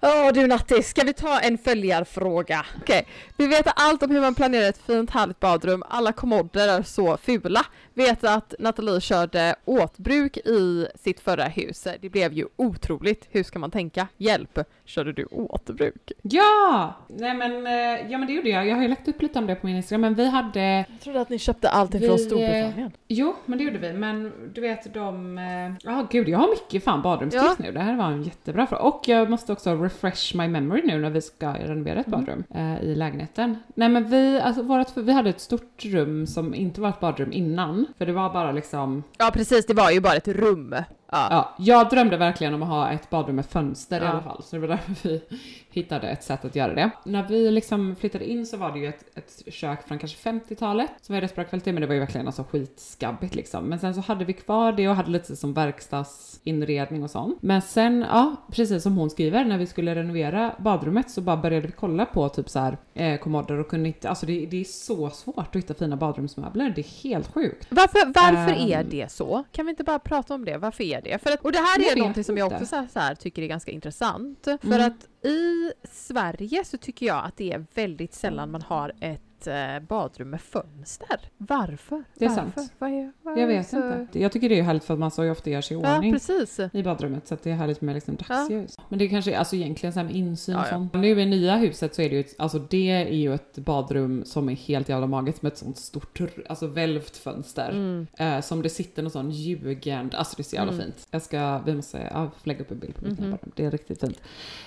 [0.00, 2.66] Åh du Nattis, ska vi ta en följarfråga?
[2.80, 5.82] Okej, vi vet allt om hur man planerar ett fint härligt badrum.
[5.88, 7.60] Alla kommoder är så fula.
[7.94, 11.86] Vet att Nathalie körde åtbruk i sitt förra hus.
[12.00, 13.28] Det blev ju otroligt.
[13.30, 14.06] Hur ska man tänka?
[14.16, 14.58] Hjälp!
[14.84, 16.12] Körde du återbruk?
[16.22, 16.94] Ja!
[17.08, 18.66] Nej men, eh, ja men det gjorde jag.
[18.66, 21.00] Jag har ju lagt upp lite om det på min Instagram men vi hade Jag
[21.02, 22.90] trodde att ni köpte allting Vi, från eh, Storbritannien.
[23.08, 23.92] Jo, men det gjorde vi.
[23.92, 25.38] Men du vet de...
[25.38, 25.44] eh,
[25.82, 27.54] Ja, gud, jag har mycket fan badrumstips Ja.
[27.58, 27.72] nu.
[27.72, 28.82] Det här var en jättebra fråga.
[28.82, 32.20] Och jag måste också refresh my memory nu när vi ska renovera ett Mm.
[32.20, 33.56] badrum eh, i lägenheten.
[33.74, 37.32] Nej, men vi, alltså, vårat, vi hade ett stort rum som inte var ett badrum
[37.32, 37.86] innan.
[37.98, 39.02] För det var bara liksom...
[39.18, 40.74] Ja precis, det var ju bara ett rum.
[41.12, 41.28] Ja.
[41.30, 44.10] Ja, jag drömde verkligen om att ha ett badrum med fönster i Ja.
[44.10, 44.42] alla fall.
[44.42, 45.22] Så det var därför vi
[45.70, 46.90] hittade ett sätt att göra det.
[47.04, 50.90] När vi liksom flyttade in så var det ju ett, ett kök från kanske 50-talet
[51.02, 53.64] som var i rätt bra kvalitet men det var ju verkligen alltså skitskabbigt liksom.
[53.64, 57.38] Men sen så hade vi kvar det och hade lite som verkstadsinredning och sånt.
[57.42, 61.66] Men sen, ja, precis som hon skriver, när vi skulle renovera badrummet så bara började
[61.66, 64.64] vi kolla på typ så här eh, kommoder och kunde inte, alltså det, det är
[64.64, 66.70] så svårt att hitta fina badrumsmöbler.
[66.76, 67.66] Det är helt sjukt.
[67.70, 68.70] Varför, varför Ehm.
[68.72, 69.44] är det så?
[69.52, 70.58] Kan vi inte bara prata om det?
[70.58, 71.22] Varför är det?
[71.22, 73.46] För att, och det här är någonting som jag också så så här, tycker är
[73.46, 74.44] ganska intressant.
[74.44, 74.80] För Mm.
[74.86, 79.80] att i Sverige så tycker jag att det är väldigt sällan man har ett eh,
[79.88, 81.20] badrum med fönster.
[81.36, 82.04] Varför?
[82.18, 82.42] Det är Varför?
[82.60, 82.72] sant.
[82.78, 83.76] Vad är, vad Jag är vet så...
[84.00, 84.20] inte.
[84.20, 85.96] Jag tycker det är härligt för att man så ju ofta gör sig i Ja,
[85.96, 86.12] ordning.
[86.12, 86.60] precis.
[86.72, 88.76] i badrummet så att det är härligt med liksom dagsljus.
[88.88, 90.70] Men det kanske är alltså egentligen så här med insyn Ja, ja.
[90.70, 90.94] sånt.
[90.94, 94.24] Nu i nya huset så är det ju, ett, alltså det är ju ett badrum
[94.24, 97.70] som är helt jävla magiskt med ett sånt stort, alltså välvt fönster.
[97.70, 98.06] Mm.
[98.18, 100.84] Eh, som det sitter någon sån jugend, alltså det är så jävla Mm.
[100.84, 101.06] fint.
[101.10, 103.30] Jag ska, vi måste, ja, lägga upp en bild på mitt nya Mhm.
[103.30, 103.52] badrum.
[103.56, 104.20] Det är riktigt fint.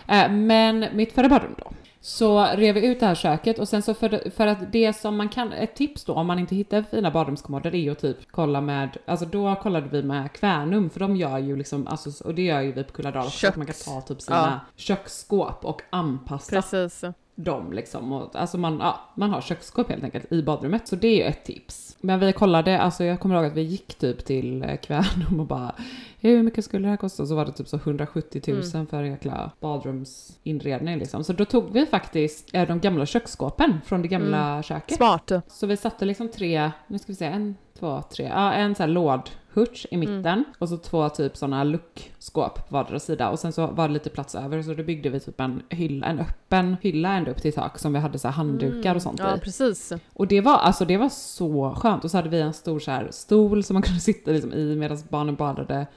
[0.07, 1.71] Eh, men mitt förra badrum då.
[2.01, 5.15] Så rev vi ut det här köket och sen så för, för att det som
[5.17, 8.61] man kan, ett tips då om man inte hittar fina badrumskommoder är ju typ kolla
[8.61, 12.41] med, alltså då kollade vi med Kvänum för de gör ju liksom, alltså, och det
[12.41, 14.59] gör ju vi på Kulladal också, att man kan ta typ sina ja.
[14.75, 17.03] köksskåp och anpassa Precis.
[17.43, 18.11] Dem liksom.
[18.11, 21.23] Och, alltså man, ja, man har köksskåp helt enkelt i badrummet, så det är ju
[21.23, 21.97] ett tips.
[22.01, 25.45] Men vi kollade, alltså jag kommer ihåg att vi gick typ till eh, Kvänum och
[25.45, 25.75] bara
[26.19, 27.25] hur mycket skulle det här kosta?
[27.25, 28.87] Så var det typ så 170 000 Mm.
[28.87, 31.23] för jäkla badrumsinredning liksom.
[31.23, 34.97] Så då tog vi faktiskt eh, de gamla köksskåpen från det gamla köket.
[34.97, 35.31] Smart.
[35.47, 38.83] Så vi satte liksom tre, nu ska vi se, en, två, tre, ja en sån
[38.83, 40.43] här lådhurts i mitten Mm.
[40.59, 44.09] och så två typ såna luckskåp på vardera sida och sen så var det lite
[44.09, 47.53] plats över så då byggde vi typ en hylla, en öppen hylla ända upp till
[47.53, 49.31] tak som vi hade så här handdukar och sånt Mm.
[49.31, 49.39] Ja, i.
[49.39, 49.93] precis.
[50.13, 52.91] Och det var, alltså det var så skönt och så hade vi en stor så
[52.91, 55.87] här stol som man kunde sitta liksom i medan barnen badade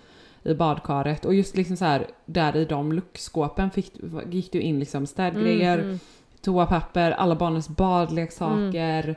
[0.45, 3.93] i badkaret och just liksom så här där i de luckskåpen fick,
[4.31, 5.99] gick du in liksom städgrejer, Mm, mm.
[6.41, 9.09] toapapper, alla barnens badleksaker.
[9.09, 9.15] Eh,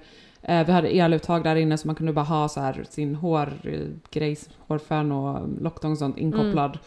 [0.47, 5.11] vi hade eluttag där inne så man kunde bara ha så här sin hårgrejs, hårfön
[5.11, 6.79] och lockdong och sånt inkopplad.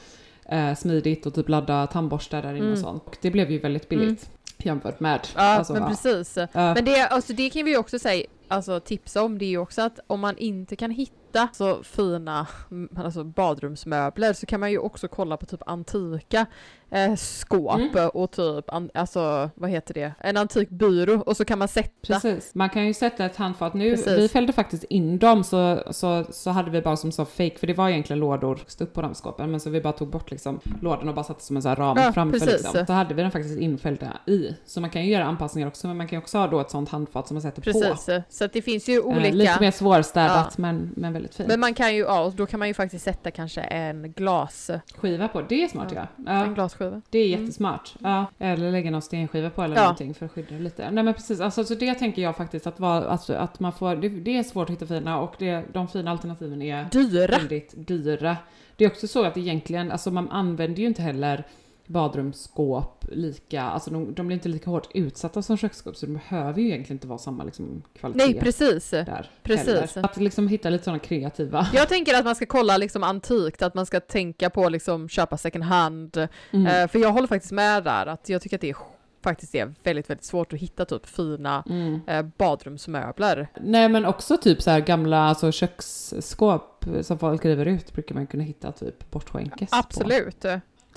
[0.51, 2.73] Eh, smidigt och typ ladda tandborstar där inne Mm.
[2.73, 3.03] och sånt.
[3.07, 5.21] Och det blev ju väldigt billigt jämfört med.
[5.37, 5.89] Ja, alltså, men ja.
[5.89, 6.37] precis.
[6.37, 6.49] Ja.
[6.75, 9.59] Men det, alltså, det kan vi ju också säga, alltså tipsa om, det är ju
[9.59, 11.13] också att om man inte kan hitta
[11.53, 12.47] så fina
[12.97, 16.47] alltså, badrumsmöbler så kan man ju också kolla på typ antika
[16.91, 18.09] eh, skåp Mm.
[18.09, 21.89] och typ, an, alltså vad heter det, en antik byrå och så kan man sätta
[22.07, 22.55] Precis.
[22.55, 23.75] Man kan ju sätta ett handfat.
[23.75, 24.19] Nu, Precis.
[24.19, 27.67] vi fällde faktiskt in dem så, så, så hade vi bara som så fake, för
[27.67, 30.61] det var egentligen lådor upp på de skåpen, men så vi bara tog bort liksom
[30.83, 32.53] lådorna och bara satte som en sån här ram Ja, framför precis.
[32.53, 32.87] liksom.
[32.87, 34.55] Så hade vi den faktiskt infällda i.
[34.67, 36.71] Så man kan ju göra anpassningar också, men man kan ju också ha då ett
[36.71, 37.81] sånt handfat som man sätter på.
[37.81, 41.49] Precis, så att det finns ju Eh, olika lite mer svårstädat, men, men väldigt fint.
[41.49, 45.29] Men man kan ju, ja, då kan man ju faktiskt sätta kanske en glas, Skiva
[45.29, 46.07] på, det är smart ja.
[46.17, 46.45] en ja.
[46.55, 47.03] glasskiva.
[47.11, 47.41] Det är Mm.
[47.41, 47.95] jättesmart.
[48.01, 48.27] Ja.
[48.39, 49.83] Eller lägga någon stenskiva på eller Ja.
[49.83, 50.91] någonting för att skydda det lite.
[50.91, 53.97] Nej men precis, alltså, så det tänker jag faktiskt att, vara, alltså, att man får,
[53.97, 57.39] det, det är svårt att hitta fina och det, de fina alternativen är Dyra!
[57.39, 58.37] väldigt dyra.
[58.77, 61.45] Det är också så att egentligen, alltså man använder ju inte heller
[61.89, 66.61] badrumsskåp lika, alltså de, de blir inte lika hårt utsatta som köksskåp så de behöver
[66.61, 68.91] ju egentligen inte vara samma liksom, kvalitet Nej, precis.
[68.91, 69.67] där precis.
[69.67, 70.05] heller.
[70.05, 71.67] Att liksom hitta lite sådana kreativa.
[71.73, 75.37] Jag tänker att man ska kolla liksom antikt, att man ska tänka på liksom köpa
[75.37, 76.29] second hand.
[76.51, 76.67] Mm.
[76.67, 78.77] Eh, för jag håller faktiskt med där, att jag tycker att det är
[79.23, 82.01] faktiskt är väldigt, väldigt svårt att hitta typ fina Mm.
[82.07, 83.49] eh, badrumsmöbler.
[83.61, 88.27] Nej men också typ så här gamla alltså, köksskåp som folk river ut brukar man
[88.27, 89.77] kunna hitta typ bortskänkes på.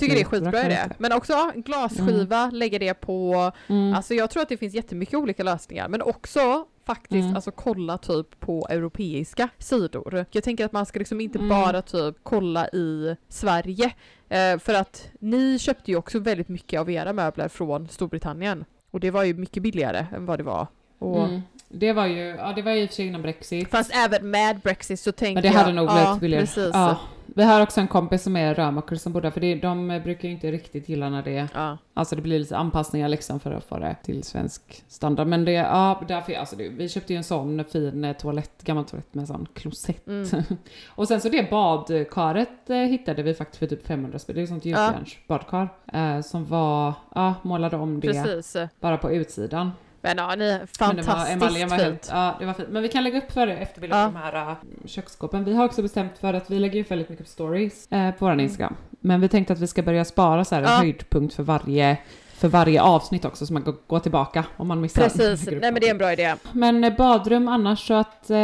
[0.05, 0.75] Tycker det är skitbra idé.
[0.75, 0.95] kvalitet.
[0.97, 3.51] Men också glasskiva, lägga det på.
[3.67, 3.93] Mm.
[3.93, 5.87] Alltså jag tror att det finns jättemycket olika lösningar.
[5.87, 7.35] Men också faktiskt Mm.
[7.35, 10.25] alltså kolla typ på europeiska sidor.
[10.31, 11.49] Jag tänker att man ska liksom inte Mm.
[11.49, 13.93] bara typ kolla i Sverige.
[14.29, 18.65] Eh, för att ni köpte ju också väldigt mycket av era möbler från Storbritannien.
[18.91, 20.67] Och det var ju mycket billigare än vad det var.
[20.99, 21.41] Och, Mm.
[21.73, 23.69] Det var ju, ja det var ju i och för sig innan Brexit.
[23.69, 25.53] Fast även med Brexit så tänker Men det jag...
[25.63, 26.45] hade nog blivit ja, billigare.
[26.45, 26.69] Precis.
[26.73, 26.97] Ja.
[27.35, 30.27] Vi har också en kompis som är rörmokare som bor där, för det, de brukar
[30.27, 31.77] ju inte riktigt gilla när det Ja.
[31.93, 35.27] Alltså det blir lite anpassningar liksom för att få det till svensk standard.
[35.27, 38.85] Men det, ja, därför, alltså det, vi köpte ju en sån fin eh, toalett, gammal
[38.85, 40.07] toalett med sån klosett.
[40.07, 40.27] Mm.
[40.87, 44.35] och sen så det badkaret eh, hittade vi faktiskt för typ 500 spänn.
[44.35, 44.87] Det är sånt Ja.
[44.87, 45.69] gjutjärnsbadkar.
[45.93, 48.57] Eh, som var, ja, målade om det Precis.
[48.79, 49.71] bara på utsidan.
[50.01, 52.07] Men ja, ni är Men det var, fantastiskt var fint.
[52.11, 52.69] ja, det var fint.
[52.69, 54.05] Men vi kan lägga upp för efterbilder Ja.
[54.07, 55.43] på de här uh, köksskåpen.
[55.43, 58.25] Vi har också bestämt för att vi lägger upp väldigt mycket på stories eh, på
[58.25, 58.43] vår Mm.
[58.43, 58.75] Instagram.
[58.99, 60.75] Men vi tänkte att vi ska börja spara så här en Ja.
[60.77, 61.97] höjdpunkt för varje,
[62.33, 65.01] för varje avsnitt också så man kan gå tillbaka om man missar.
[65.03, 66.35] Precis, nej men det är en bra idé.
[66.51, 68.37] Men eh, badrum annars så att, eh,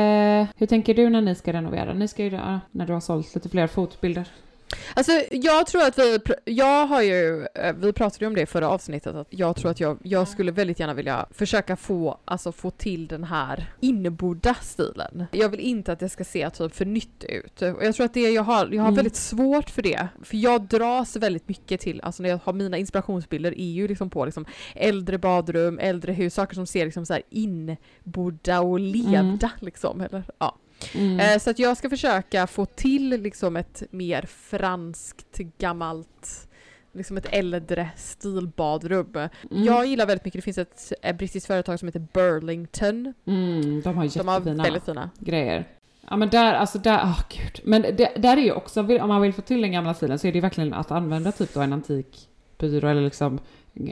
[0.58, 1.94] hur tänker du när ni ska renovera?
[1.94, 2.32] Ni ska ju,
[2.72, 4.28] när du har sålt lite fler fotbilder.
[4.94, 8.46] Alltså jag tror att vi, jag har ju, eh, vi pratade ju om det i
[8.46, 12.52] förra avsnittet, att jag tror att jag, jag skulle väldigt gärna vilja försöka få, alltså
[12.52, 15.26] få till den här innebodda stilen.
[15.32, 17.62] Jag vill inte att det ska se typ för nytt ut.
[17.62, 18.96] Och jag tror att det jag har, jag har Mm.
[18.96, 20.08] väldigt svårt för det.
[20.24, 24.10] För jag dras väldigt mycket till, alltså när jag har mina inspirationsbilder är ju liksom
[24.10, 24.46] på liksom
[24.76, 30.02] äldre badrum, äldre hus, saker som ser liksom så här inbodda och levda liksom.
[30.02, 30.56] Eller, ja.
[30.96, 31.20] Mm.
[31.20, 36.48] Eh, Så att jag ska försöka få till liksom ett mer franskt, gammalt,
[36.94, 39.08] liksom ett äldre stilbadrum.
[39.16, 39.30] Mm.
[39.64, 43.14] Jag gillar väldigt mycket, det finns ett, ett brittiskt företag som heter Burlington.
[43.26, 45.10] Mm, de har De har jättefina väldigt fina.
[45.20, 45.66] grejer.
[46.10, 47.60] Ja men där, alltså där, åh gud.
[47.64, 50.28] Men det, där är ju också, om man vill få till den gamla stilen så
[50.28, 53.40] är det ju verkligen att använda typ då en antik byrå eller liksom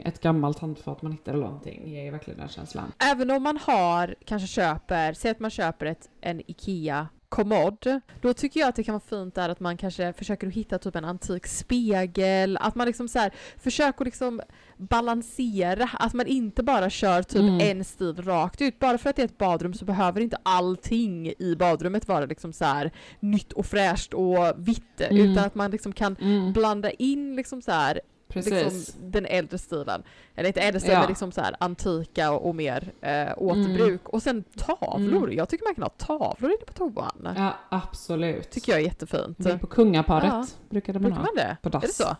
[0.04, 1.88] ett gammalt handfat man hittar eller någonting.
[1.90, 2.92] ger ju verkligen den känslan.
[2.98, 8.32] Även om man har, kanske köper, säg att man köper ett, en IKEA kommod, då
[8.34, 11.04] tycker jag att det kan vara fint där att man kanske försöker hitta typ en
[11.04, 14.40] antik spegel, att man liksom så här försöker liksom
[14.76, 17.60] balansera, att man inte bara kör typ Mm.
[17.78, 18.78] en stil rakt ut.
[18.78, 22.52] Bara för att det är ett badrum så behöver inte allting i badrummet vara liksom
[22.52, 25.16] så här nytt och fräscht och vitt, Mm.
[25.30, 28.52] utan att man liksom kan Mm, blanda in liksom så här precis.
[28.52, 30.02] liksom den äldre stilen.
[30.34, 31.00] Eller inte äldre stilen, Ja.
[31.00, 34.08] men liksom så här antika och, och mer eh, återbruk.
[34.08, 35.24] Och sen tavlor.
[35.24, 35.36] Mm.
[35.36, 37.28] Jag tycker man kan ha tavlor inne på toan.
[37.36, 38.50] Ja absolut.
[38.50, 39.36] Tycker jag är jättefint.
[39.38, 40.46] Det är på kungaparet Ja.
[40.70, 41.26] brukade man Brukar ha.
[41.26, 41.56] man det?
[41.62, 41.84] På dass.
[41.84, 42.16] Är det så?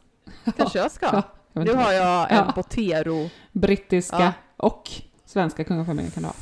[0.56, 1.06] Kanske jag ska.
[1.12, 2.52] Ja, jag Nu har jag en Ja.
[2.54, 3.28] Botero.
[3.52, 4.90] Brittiska och
[5.24, 6.34] svenska kungafamiljen kan du ha.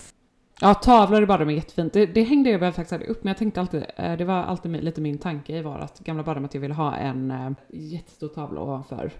[0.60, 1.92] Ja, tavlor i badrummet är jättefint.
[1.92, 4.34] Det, det hängde jag väl faktiskt aldrig upp, men jag tänkte alltid, eh, det var
[4.42, 7.50] alltid lite min tanke i var att gamla badrummet, att jag ville ha en eh,
[7.68, 9.10] jättestor tavla ovanför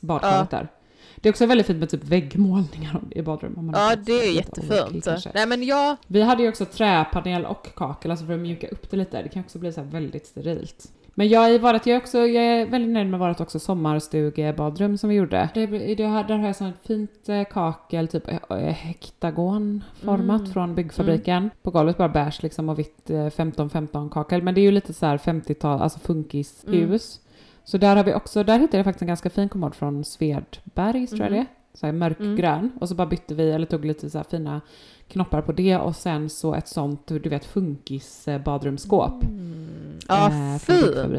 [0.00, 0.68] badkaret där.
[1.16, 3.54] Det är också väldigt fint med typ väggmålningar i badrum.
[3.56, 5.06] om man har Ja, det är jättefint.
[5.34, 8.90] Nej men jag, Vi hade ju också träpanel och kakel, alltså för att mjuka upp
[8.90, 9.22] det lite.
[9.22, 10.92] Det kan också bli så här väldigt sterilt.
[11.14, 14.98] Men jag, i vårat, jag, är också, jag är väldigt nöjd med vårt också sommarstugebadrum
[14.98, 15.48] som vi gjorde.
[15.54, 20.52] Det, det, där har jag sånt fint eh, kakel, typ eh, hektagonformat Mm.
[20.52, 21.50] från byggfabriken.
[21.62, 24.42] På golvet bara beige liksom och vitt eh, 15-15 kakel.
[24.42, 27.20] Men det är ju lite så här 50-tal, alltså funkishus.
[27.64, 31.06] Så där har vi också, där hittade jag faktiskt en ganska fin kommod från Svedberg,
[31.06, 31.32] tror jag Mhm.
[31.32, 31.46] det är.
[31.74, 32.70] Så här mörkgrön.
[32.80, 34.60] Och så bara bytte vi, eller tog lite så här fina
[35.08, 39.22] knoppar på det och sen så ett sånt, du vet, funkis badrumsskåp.
[39.22, 40.76] mm, eh, från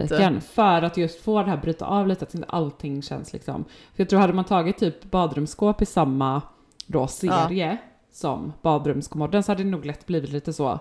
[0.08, 0.10] fint.
[0.42, 3.64] För att just få det här bryta av lite, att inte allting känns liksom.
[3.64, 6.42] För jag tror hade man tagit typ badrumsskåp i samma
[6.88, 7.78] då serie
[8.12, 10.80] som badrumskommoden så hade det nog lätt blivit lite så.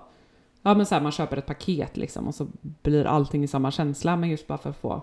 [0.62, 2.46] Ja men så här, man köper ett paket liksom och så
[2.82, 5.02] blir allting i samma känsla men just bara för att få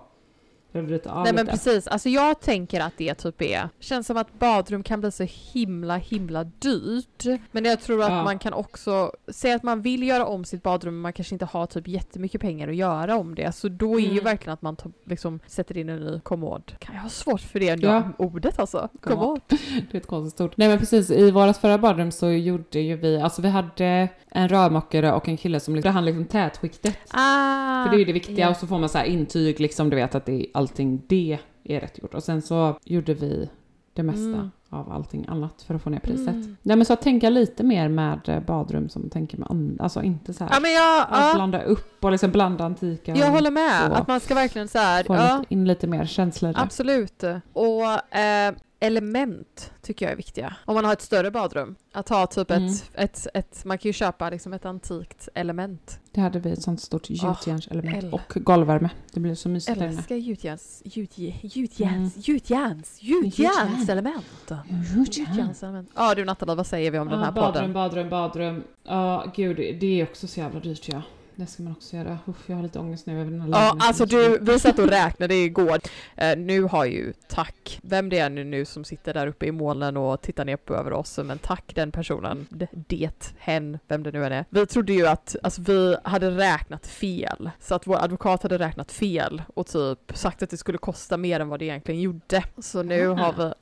[0.86, 1.52] Bryta av Nej men lite.
[1.58, 5.24] precis, alltså jag tänker att det typ är, känns som att badrum kan bli så
[5.54, 7.24] himla himla dyrt.
[7.52, 8.24] Men jag tror att Ja.
[8.24, 11.46] man kan också, säga att man vill göra om sitt badrum men man kanske inte
[11.46, 13.52] har typ jättemycket pengar att göra om det.
[13.56, 14.24] Så då är ju Mm.
[14.24, 16.74] verkligen att man tar- liksom sätter in en ny kommod.
[16.80, 17.76] Kan jag ha svårt för det Ja.
[17.82, 18.04] ja.
[18.26, 18.90] ordet alltså?
[19.02, 19.42] Kommod.
[19.50, 20.54] Det är ett konstigt ord.
[20.56, 24.50] Nej men precis, i vårt förra badrum så gjorde ju vi, alltså vi hade en
[24.50, 26.98] rörmokare och en kille som liksom, han liksom tätskiktet.
[27.12, 28.50] Ah, För det är ju det viktiga ja.
[28.50, 31.38] och så får man så här intyg liksom, du vet att det är, allting det
[31.64, 32.14] är rätt gjort.
[32.14, 33.50] Och sen så gjorde vi
[33.94, 34.52] det mesta Mm.
[34.70, 36.28] av allting annat för att få ner priset.
[36.28, 36.58] Mm.
[36.62, 40.02] Nej men så att tänka lite mer med eh, badrum som tänker med andra, alltså
[40.04, 40.52] inte så här.
[40.54, 43.16] Ja men jag, att ja, blanda upp och liksom blanda antika.
[43.16, 43.92] jag håller med.
[43.92, 46.62] Att man ska verkligen så här, Få ja, in lite mer känslor där.
[46.62, 47.24] Absolut.
[47.54, 50.56] Och eh, element tycker jag är viktiga.
[50.66, 51.76] Om man har ett större badrum.
[51.94, 52.68] Att ha typ Mm.
[52.70, 56.00] ett, ett, ett, man kan ju köpa liksom ett antikt element.
[56.12, 58.10] Det hade vi ett sånt stort Åh, gjutjärnselement L.
[58.14, 58.90] och golvvärme.
[59.14, 59.98] Det blir så mysigt där inne.
[59.98, 61.52] Älskar gjutjärns, gjutjärns, Mm.
[61.54, 64.52] gjutjärns, gjutjärns, gjutjärnselement.
[64.96, 65.90] Gjutjärnselement.
[65.96, 67.74] Ja du Nathalie, vad säger vi om den här badrum, podden?
[67.74, 68.64] badrum, badrum.
[68.84, 71.02] Ja, gud, det är också så jävla dyrt ja.
[71.40, 72.20] Det ska man också göra.
[72.26, 74.88] Uff, jag har lite ångest nu över den här Ja, alltså du, vi satt och
[74.88, 75.80] räknade igår.
[76.16, 79.52] Eh, nu har ju, tack, vem det är nu, nu som sitter där uppe i
[79.52, 84.12] molnen och tittar ner på över oss, men tack den personen, det, hen, vem det
[84.12, 84.46] nu än är.
[84.50, 88.92] Vi trodde ju att, alltså vi hade räknat fel, så att vår advokat hade räknat
[88.92, 92.44] fel och typ sagt att det skulle kosta mer än vad det egentligen gjorde.
[92.58, 93.54] Så nu har vi,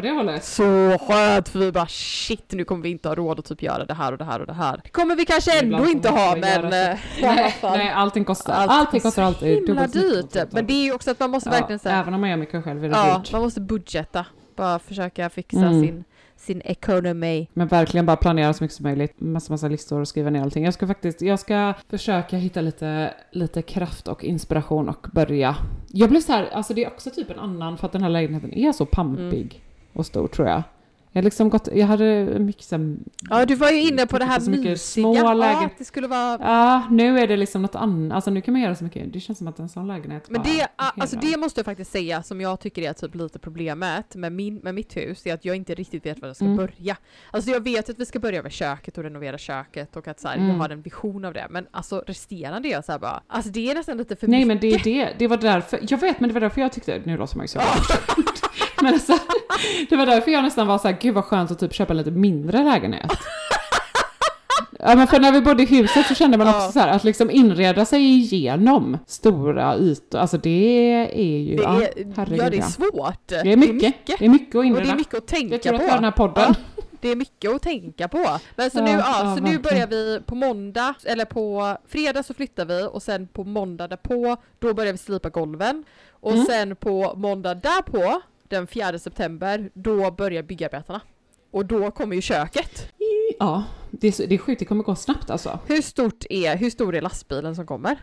[0.00, 0.44] det hållet.
[0.44, 3.84] så skönt för vi bara shit nu kommer vi inte ha råd att typ göra
[3.84, 4.80] det här och det här och det här.
[4.90, 7.78] Kommer vi kanske ändå inte ha men i alla Nej, fall.
[7.78, 8.52] nej, allting kostar.
[8.54, 10.36] Allt allting kostar alltid himla dyrt.
[10.52, 12.36] Men det är ju också att man måste Ja, verkligen säga, Även om man gör
[12.36, 13.32] mycket själv är det ja, dyrt.
[13.32, 14.26] man måste budgeta.
[14.56, 15.80] Bara försöka fixa Mm.
[15.82, 16.04] sin,
[16.36, 17.48] sin ekonomi.
[17.52, 19.14] Men verkligen bara planera så mycket som möjligt.
[19.20, 20.64] Massa, massa listor och skriva ner allting.
[20.64, 25.56] Jag ska faktiskt, jag ska försöka hitta lite, lite kraft och inspiration och börja.
[25.92, 28.10] Jag blir så här, alltså det är också typ en annan, för att den här
[28.10, 29.98] lägenheten är så pampig Mm.
[30.00, 30.62] och stor tror jag.
[31.16, 32.96] Jag, liksom gått, jag hade mycket så
[33.30, 34.76] Ja, du var ju inne på det här mysiga.
[34.76, 36.38] små Ja, det skulle vara...
[36.40, 38.14] Ja, nu är det liksom något annat.
[38.14, 39.12] Alltså nu kan man göra så mycket.
[39.12, 41.92] Det känns som att en sån lägenhet Men bara det, alltså det måste jag faktiskt
[41.92, 45.44] säga som jag tycker är typ lite problemet med, min, med mitt hus, är att
[45.44, 46.56] jag inte riktigt vet var jag ska Mm.
[46.56, 46.96] börja.
[47.30, 50.28] Alltså jag vet att vi ska börja med köket och renovera köket och att så
[50.28, 50.48] här, Mm.
[50.48, 53.50] jag har en vision av det, men alltså resterande är jag så här bara, alltså
[53.50, 54.48] det är nästan lite för Nej mycket.
[54.62, 57.02] men det är det, det var därför, jag vet men det var därför jag tyckte,
[57.04, 57.60] nu låter man ju så
[58.82, 59.18] Men alltså,
[59.88, 61.96] det var därför jag nästan var så här, gud vad skönt att typ köpa en
[61.96, 63.12] lite mindre lägenhet.
[64.78, 66.72] Ja men för när vi bodde i huset så kände man också Ja.
[66.72, 70.48] så här att liksom inreda sig igenom stora ytor, alltså det
[71.14, 72.66] är ju, Det ja, är, herregud ja, det är ja.
[72.66, 73.26] svårt.
[73.26, 74.92] Det är mycket, det är mycket att Och det inreda.
[74.92, 75.78] är mycket att tänka Jag tror på.
[75.78, 76.54] det var den här podden.
[76.76, 78.26] Ja, det är mycket att tänka på.
[78.56, 82.22] Men så Ja, nu, ja, ja, så nu börjar vi på måndag, eller på fredag
[82.22, 85.84] så flyttar vi och sen på måndag därpå, då börjar vi slipa golven.
[86.10, 86.44] Och Mm.
[86.46, 88.20] sen på måndag därpå,
[88.50, 91.00] den 4 september, då börjar byggarbetarna.
[91.50, 92.92] Och då kommer ju köket.
[93.38, 95.58] Ja, det är, det är sjukt, det kommer gå snabbt alltså.
[95.66, 97.96] Hur stort är, hur stor är lastbilen som kommer?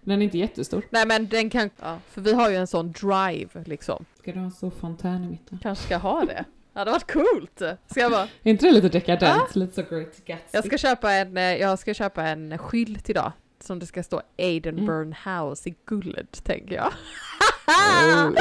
[0.00, 0.82] Den är inte jättestor.
[0.90, 4.04] Nej men den kan, ja, för vi har ju en sån drive liksom.
[4.18, 5.58] Ska du ha en stor fontän i mitten?
[5.62, 6.44] Kanske ska ha det.
[6.72, 7.62] Ja, det hade varit coolt!
[7.90, 9.56] Ska jag bara Är inte det lite dekadent?
[9.56, 10.48] Lite så great Gatsby?
[10.52, 13.32] Jag ska köpa en, eh, jag ska köpa en skylt idag.
[13.60, 16.92] Som det ska stå Aidenburn House i guld, tänker jag.
[17.66, 18.32] Oh.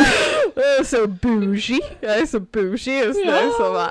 [0.55, 1.80] Jag är så bougie.
[1.99, 3.32] Jag är så bougie just nu.
[3.32, 3.51] Ja.
[3.57, 3.89] Så bara,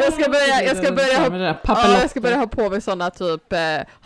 [0.00, 3.10] jag ska börja, jag ska börja ha Ja, jag ska börja ha på mig såna
[3.10, 3.58] typ eh,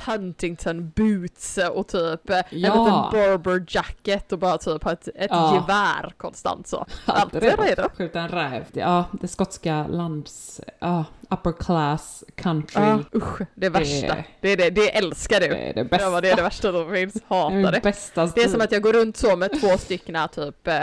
[0.07, 2.69] Huntington boots och typ eh, en Ja.
[2.69, 5.55] liten Barber jacket och bara typ ha ett, ett Ja.
[5.55, 6.87] gevär konstant så.
[7.05, 7.83] Alltid redo.
[7.99, 8.65] Skjuta en räv.
[8.73, 10.61] Ja, det skotska lands...
[10.79, 12.83] Ja, upper class country.
[12.83, 14.17] Ja, usch, det är värsta.
[14.41, 15.49] Det- är det, det älskar du.
[15.49, 16.21] Det är det bästa.
[16.21, 17.13] Det är det värsta som finns.
[17.15, 17.81] Det Hatar är det.
[17.83, 20.83] bästa Det är som att jag går runt så med två stycken typ, eh,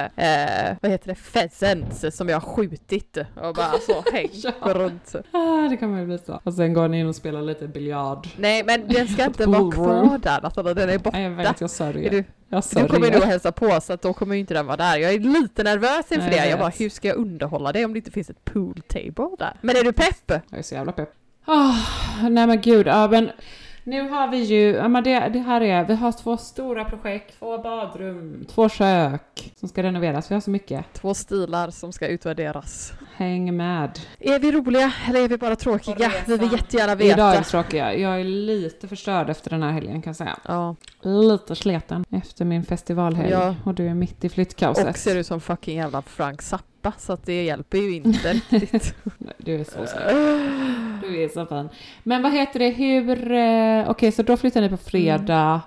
[0.69, 4.53] eh, vad heter det, pheasants som jag har skjutit och bara så häng, Ja.
[4.73, 5.15] runt.
[5.31, 6.39] Ah, det kommer bli så.
[6.43, 8.27] Och sen går ni in och spelar lite biljard.
[8.37, 11.17] Nej men den ska inte vara kvar där Nathalie, den är borta.
[11.17, 12.25] Nej, jag vet, jag sörjer.
[12.49, 14.77] Du, Jag du kommer nog hälsa på så att då kommer ju inte den vara
[14.77, 14.97] där.
[14.97, 16.49] Jag är lite nervös inför Nej, jag det.
[16.49, 16.59] Jag vet.
[16.59, 19.53] bara, hur ska jag underhålla det om det inte finns ett pool table där?
[19.61, 20.31] Men är du pepp?
[20.49, 21.09] Jag är så jävla pepp.
[21.45, 21.75] Ah,
[22.29, 23.31] nej men gud, ja men
[23.83, 27.39] nu har vi ju, ja men det, det här är, vi har två stora projekt,
[27.39, 30.31] två badrum, två kök som ska renoveras.
[30.31, 30.85] Vi har så mycket.
[30.93, 32.93] Två stilar som ska utvärderas.
[33.19, 33.99] Häng med.
[34.19, 36.11] Är vi roliga eller är vi bara tråkiga?
[36.27, 37.31] Vi vill jättegärna Idag är veta.
[37.31, 37.95] det tråkiga.
[37.95, 40.37] Jag är lite förstörd efter den här helgen kan jag säga.
[40.47, 43.29] Ja, Lite sleten efter min festivalhelg.
[43.31, 43.55] Ja.
[43.65, 44.89] Och du är mitt i flyttkaoset.
[44.89, 48.95] och ser ut som fucking jävla Frank Zappa så att det hjälper ju inte riktigt.
[49.17, 50.15] Nej, Du är så snäll.
[51.01, 51.69] Du är så fin.
[52.03, 53.31] Men vad heter det, hur...
[53.31, 55.61] Eh, Okej, så då flyttar ni på fredag.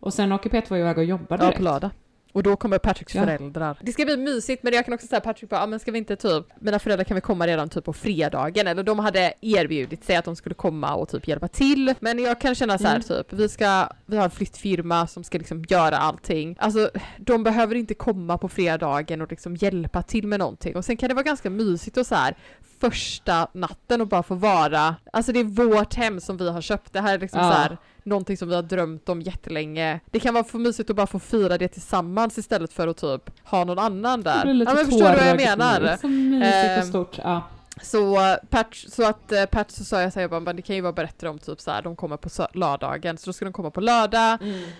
[0.00, 1.56] Och sen åker Peter iväg och jobbar Ja, direkt.
[1.58, 1.90] på lördag.
[2.32, 3.22] Och då kommer Patricks Ja.
[3.24, 3.76] föräldrar.
[3.80, 5.98] Det ska bli mysigt men jag kan också säga Patrick bara, ah, men ska vi
[5.98, 10.04] inte typ, mina föräldrar kan vi komma redan typ på fredagen eller de hade erbjudit
[10.04, 11.94] sig att de skulle komma och typ hjälpa till.
[12.00, 13.02] Men jag kan känna så här Mm.
[13.02, 16.56] typ, vi ska, vi har en flyttfirma som ska liksom göra allting.
[16.58, 20.76] Alltså de behöver inte komma på fredagen och liksom hjälpa till med någonting.
[20.76, 22.34] Och sen kan det vara ganska mysigt och så här
[22.80, 26.92] första natten och bara få vara, alltså det är vårt hem som vi har köpt.
[26.92, 27.50] Det här är liksom Ja.
[27.52, 30.00] så här någonting som vi har drömt om jättelänge.
[30.10, 33.30] Det kan vara för mysigt att bara få fira det tillsammans istället för att typ
[33.44, 34.42] ha någon annan Det där.
[34.42, 35.96] blir lite Ja men förstår du vad jag menar?
[36.00, 37.18] Så mysigt och Ehm, stort.
[37.24, 37.42] Ja.
[37.82, 40.56] Så, eh, Pat, så att eh, Pat så sa jag så här, jag bara, "Men
[40.56, 43.32] det kan ju vara bättre om typ så här, de kommer på lördagen, så då
[43.32, 44.38] ska de komma på lördag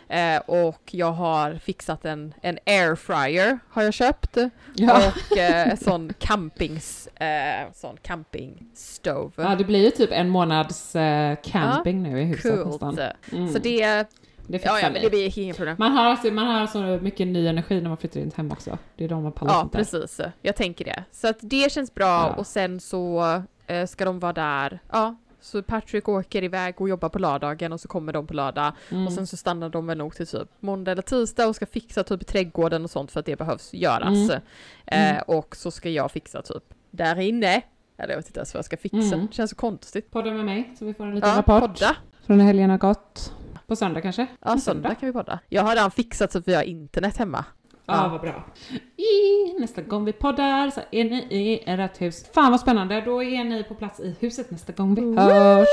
[0.09, 4.37] eh, och jag har fixat en, en airfryer har jag köpt
[4.75, 5.03] Ja.
[5.31, 9.33] och eh, sån campings, eh, sån campingstove.
[9.37, 12.83] ja, det blir ju typ en månads eh, camping nu i huset Coolt.
[12.83, 12.99] nästan.
[13.33, 13.53] Mm.
[13.53, 14.05] Så det,
[14.49, 15.01] Det ja, fixar ja men ni.
[15.01, 15.77] det blir inget problem.
[15.79, 18.79] Man har, alltså, man har så mycket ny energi när man flyttar in hem också.
[18.97, 19.79] Det är då man pallar Ja, där.
[19.79, 20.21] precis.
[20.43, 21.05] Jag tänker det.
[21.13, 22.35] Så att det känns bra Ja.
[22.35, 23.25] och sen så
[23.67, 24.79] eh, ska de vara där.
[24.93, 28.73] Ja, så Patrick åker iväg och jobbar på lördagen och så kommer de på lördag
[28.91, 29.07] Mm.
[29.07, 32.05] och sen så stannar de väl nog till typ måndag eller tisdag och ska fixa
[32.05, 34.09] typ trädgården och sånt för att det behövs göras.
[34.31, 34.31] Mm.
[34.87, 35.23] Eh, Mm.
[35.27, 37.63] och så ska jag fixa typ där inne.
[37.99, 38.97] Eller jag vet inte ens vad jag ska fixa.
[39.15, 39.27] Mm.
[39.27, 40.11] Det känns så konstigt.
[40.11, 41.97] Podda med mig så vi får en liten Ja, rapport podda.
[42.27, 43.33] från helgen har gått.
[43.69, 44.27] På söndag kanske?
[44.45, 45.39] Ja, En söndag kan vi podda.
[45.49, 47.45] Jag har redan fixat så att vi har internet hemma.
[47.87, 48.09] Ja, Ja.
[48.09, 48.47] vad bra.
[48.97, 52.25] I, nästa gång vi poddar så är ni i ert hus.
[52.35, 55.67] Fan vad spännande, då är ni på plats i huset nästa gång vi hörs.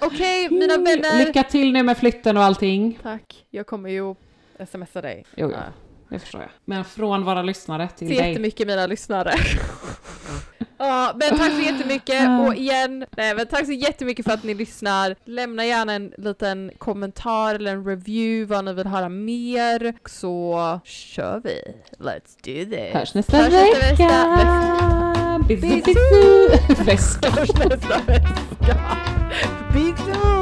[0.00, 1.26] Okej, mina vänner.
[1.26, 2.98] Lycka till nu med flytten och allting.
[3.02, 3.44] Tack.
[3.50, 4.14] Jag kommer ju
[4.70, 5.24] smsa dig.
[5.36, 5.50] Jo, jo.
[5.50, 5.62] Ja.
[6.08, 6.50] Det förstår jag.
[6.64, 8.28] Men från våra lyssnare till så dig.
[8.28, 9.32] jättemycket mina lyssnare.
[10.86, 14.54] ja, men tack så jättemycket och igen, nej men tack så jättemycket för att ni
[14.54, 15.16] lyssnar.
[15.24, 21.40] Lämna gärna en liten kommentar eller en review vad ni vill höra mer så kör
[21.44, 21.62] vi.
[21.98, 22.94] Let's do this.
[22.94, 24.38] Hörs nästa Hörs vecka!
[25.48, 26.84] bissu!
[26.84, 27.30] Väska.
[27.30, 28.76] Hörs nästa vecka.
[29.74, 30.41] Bisous!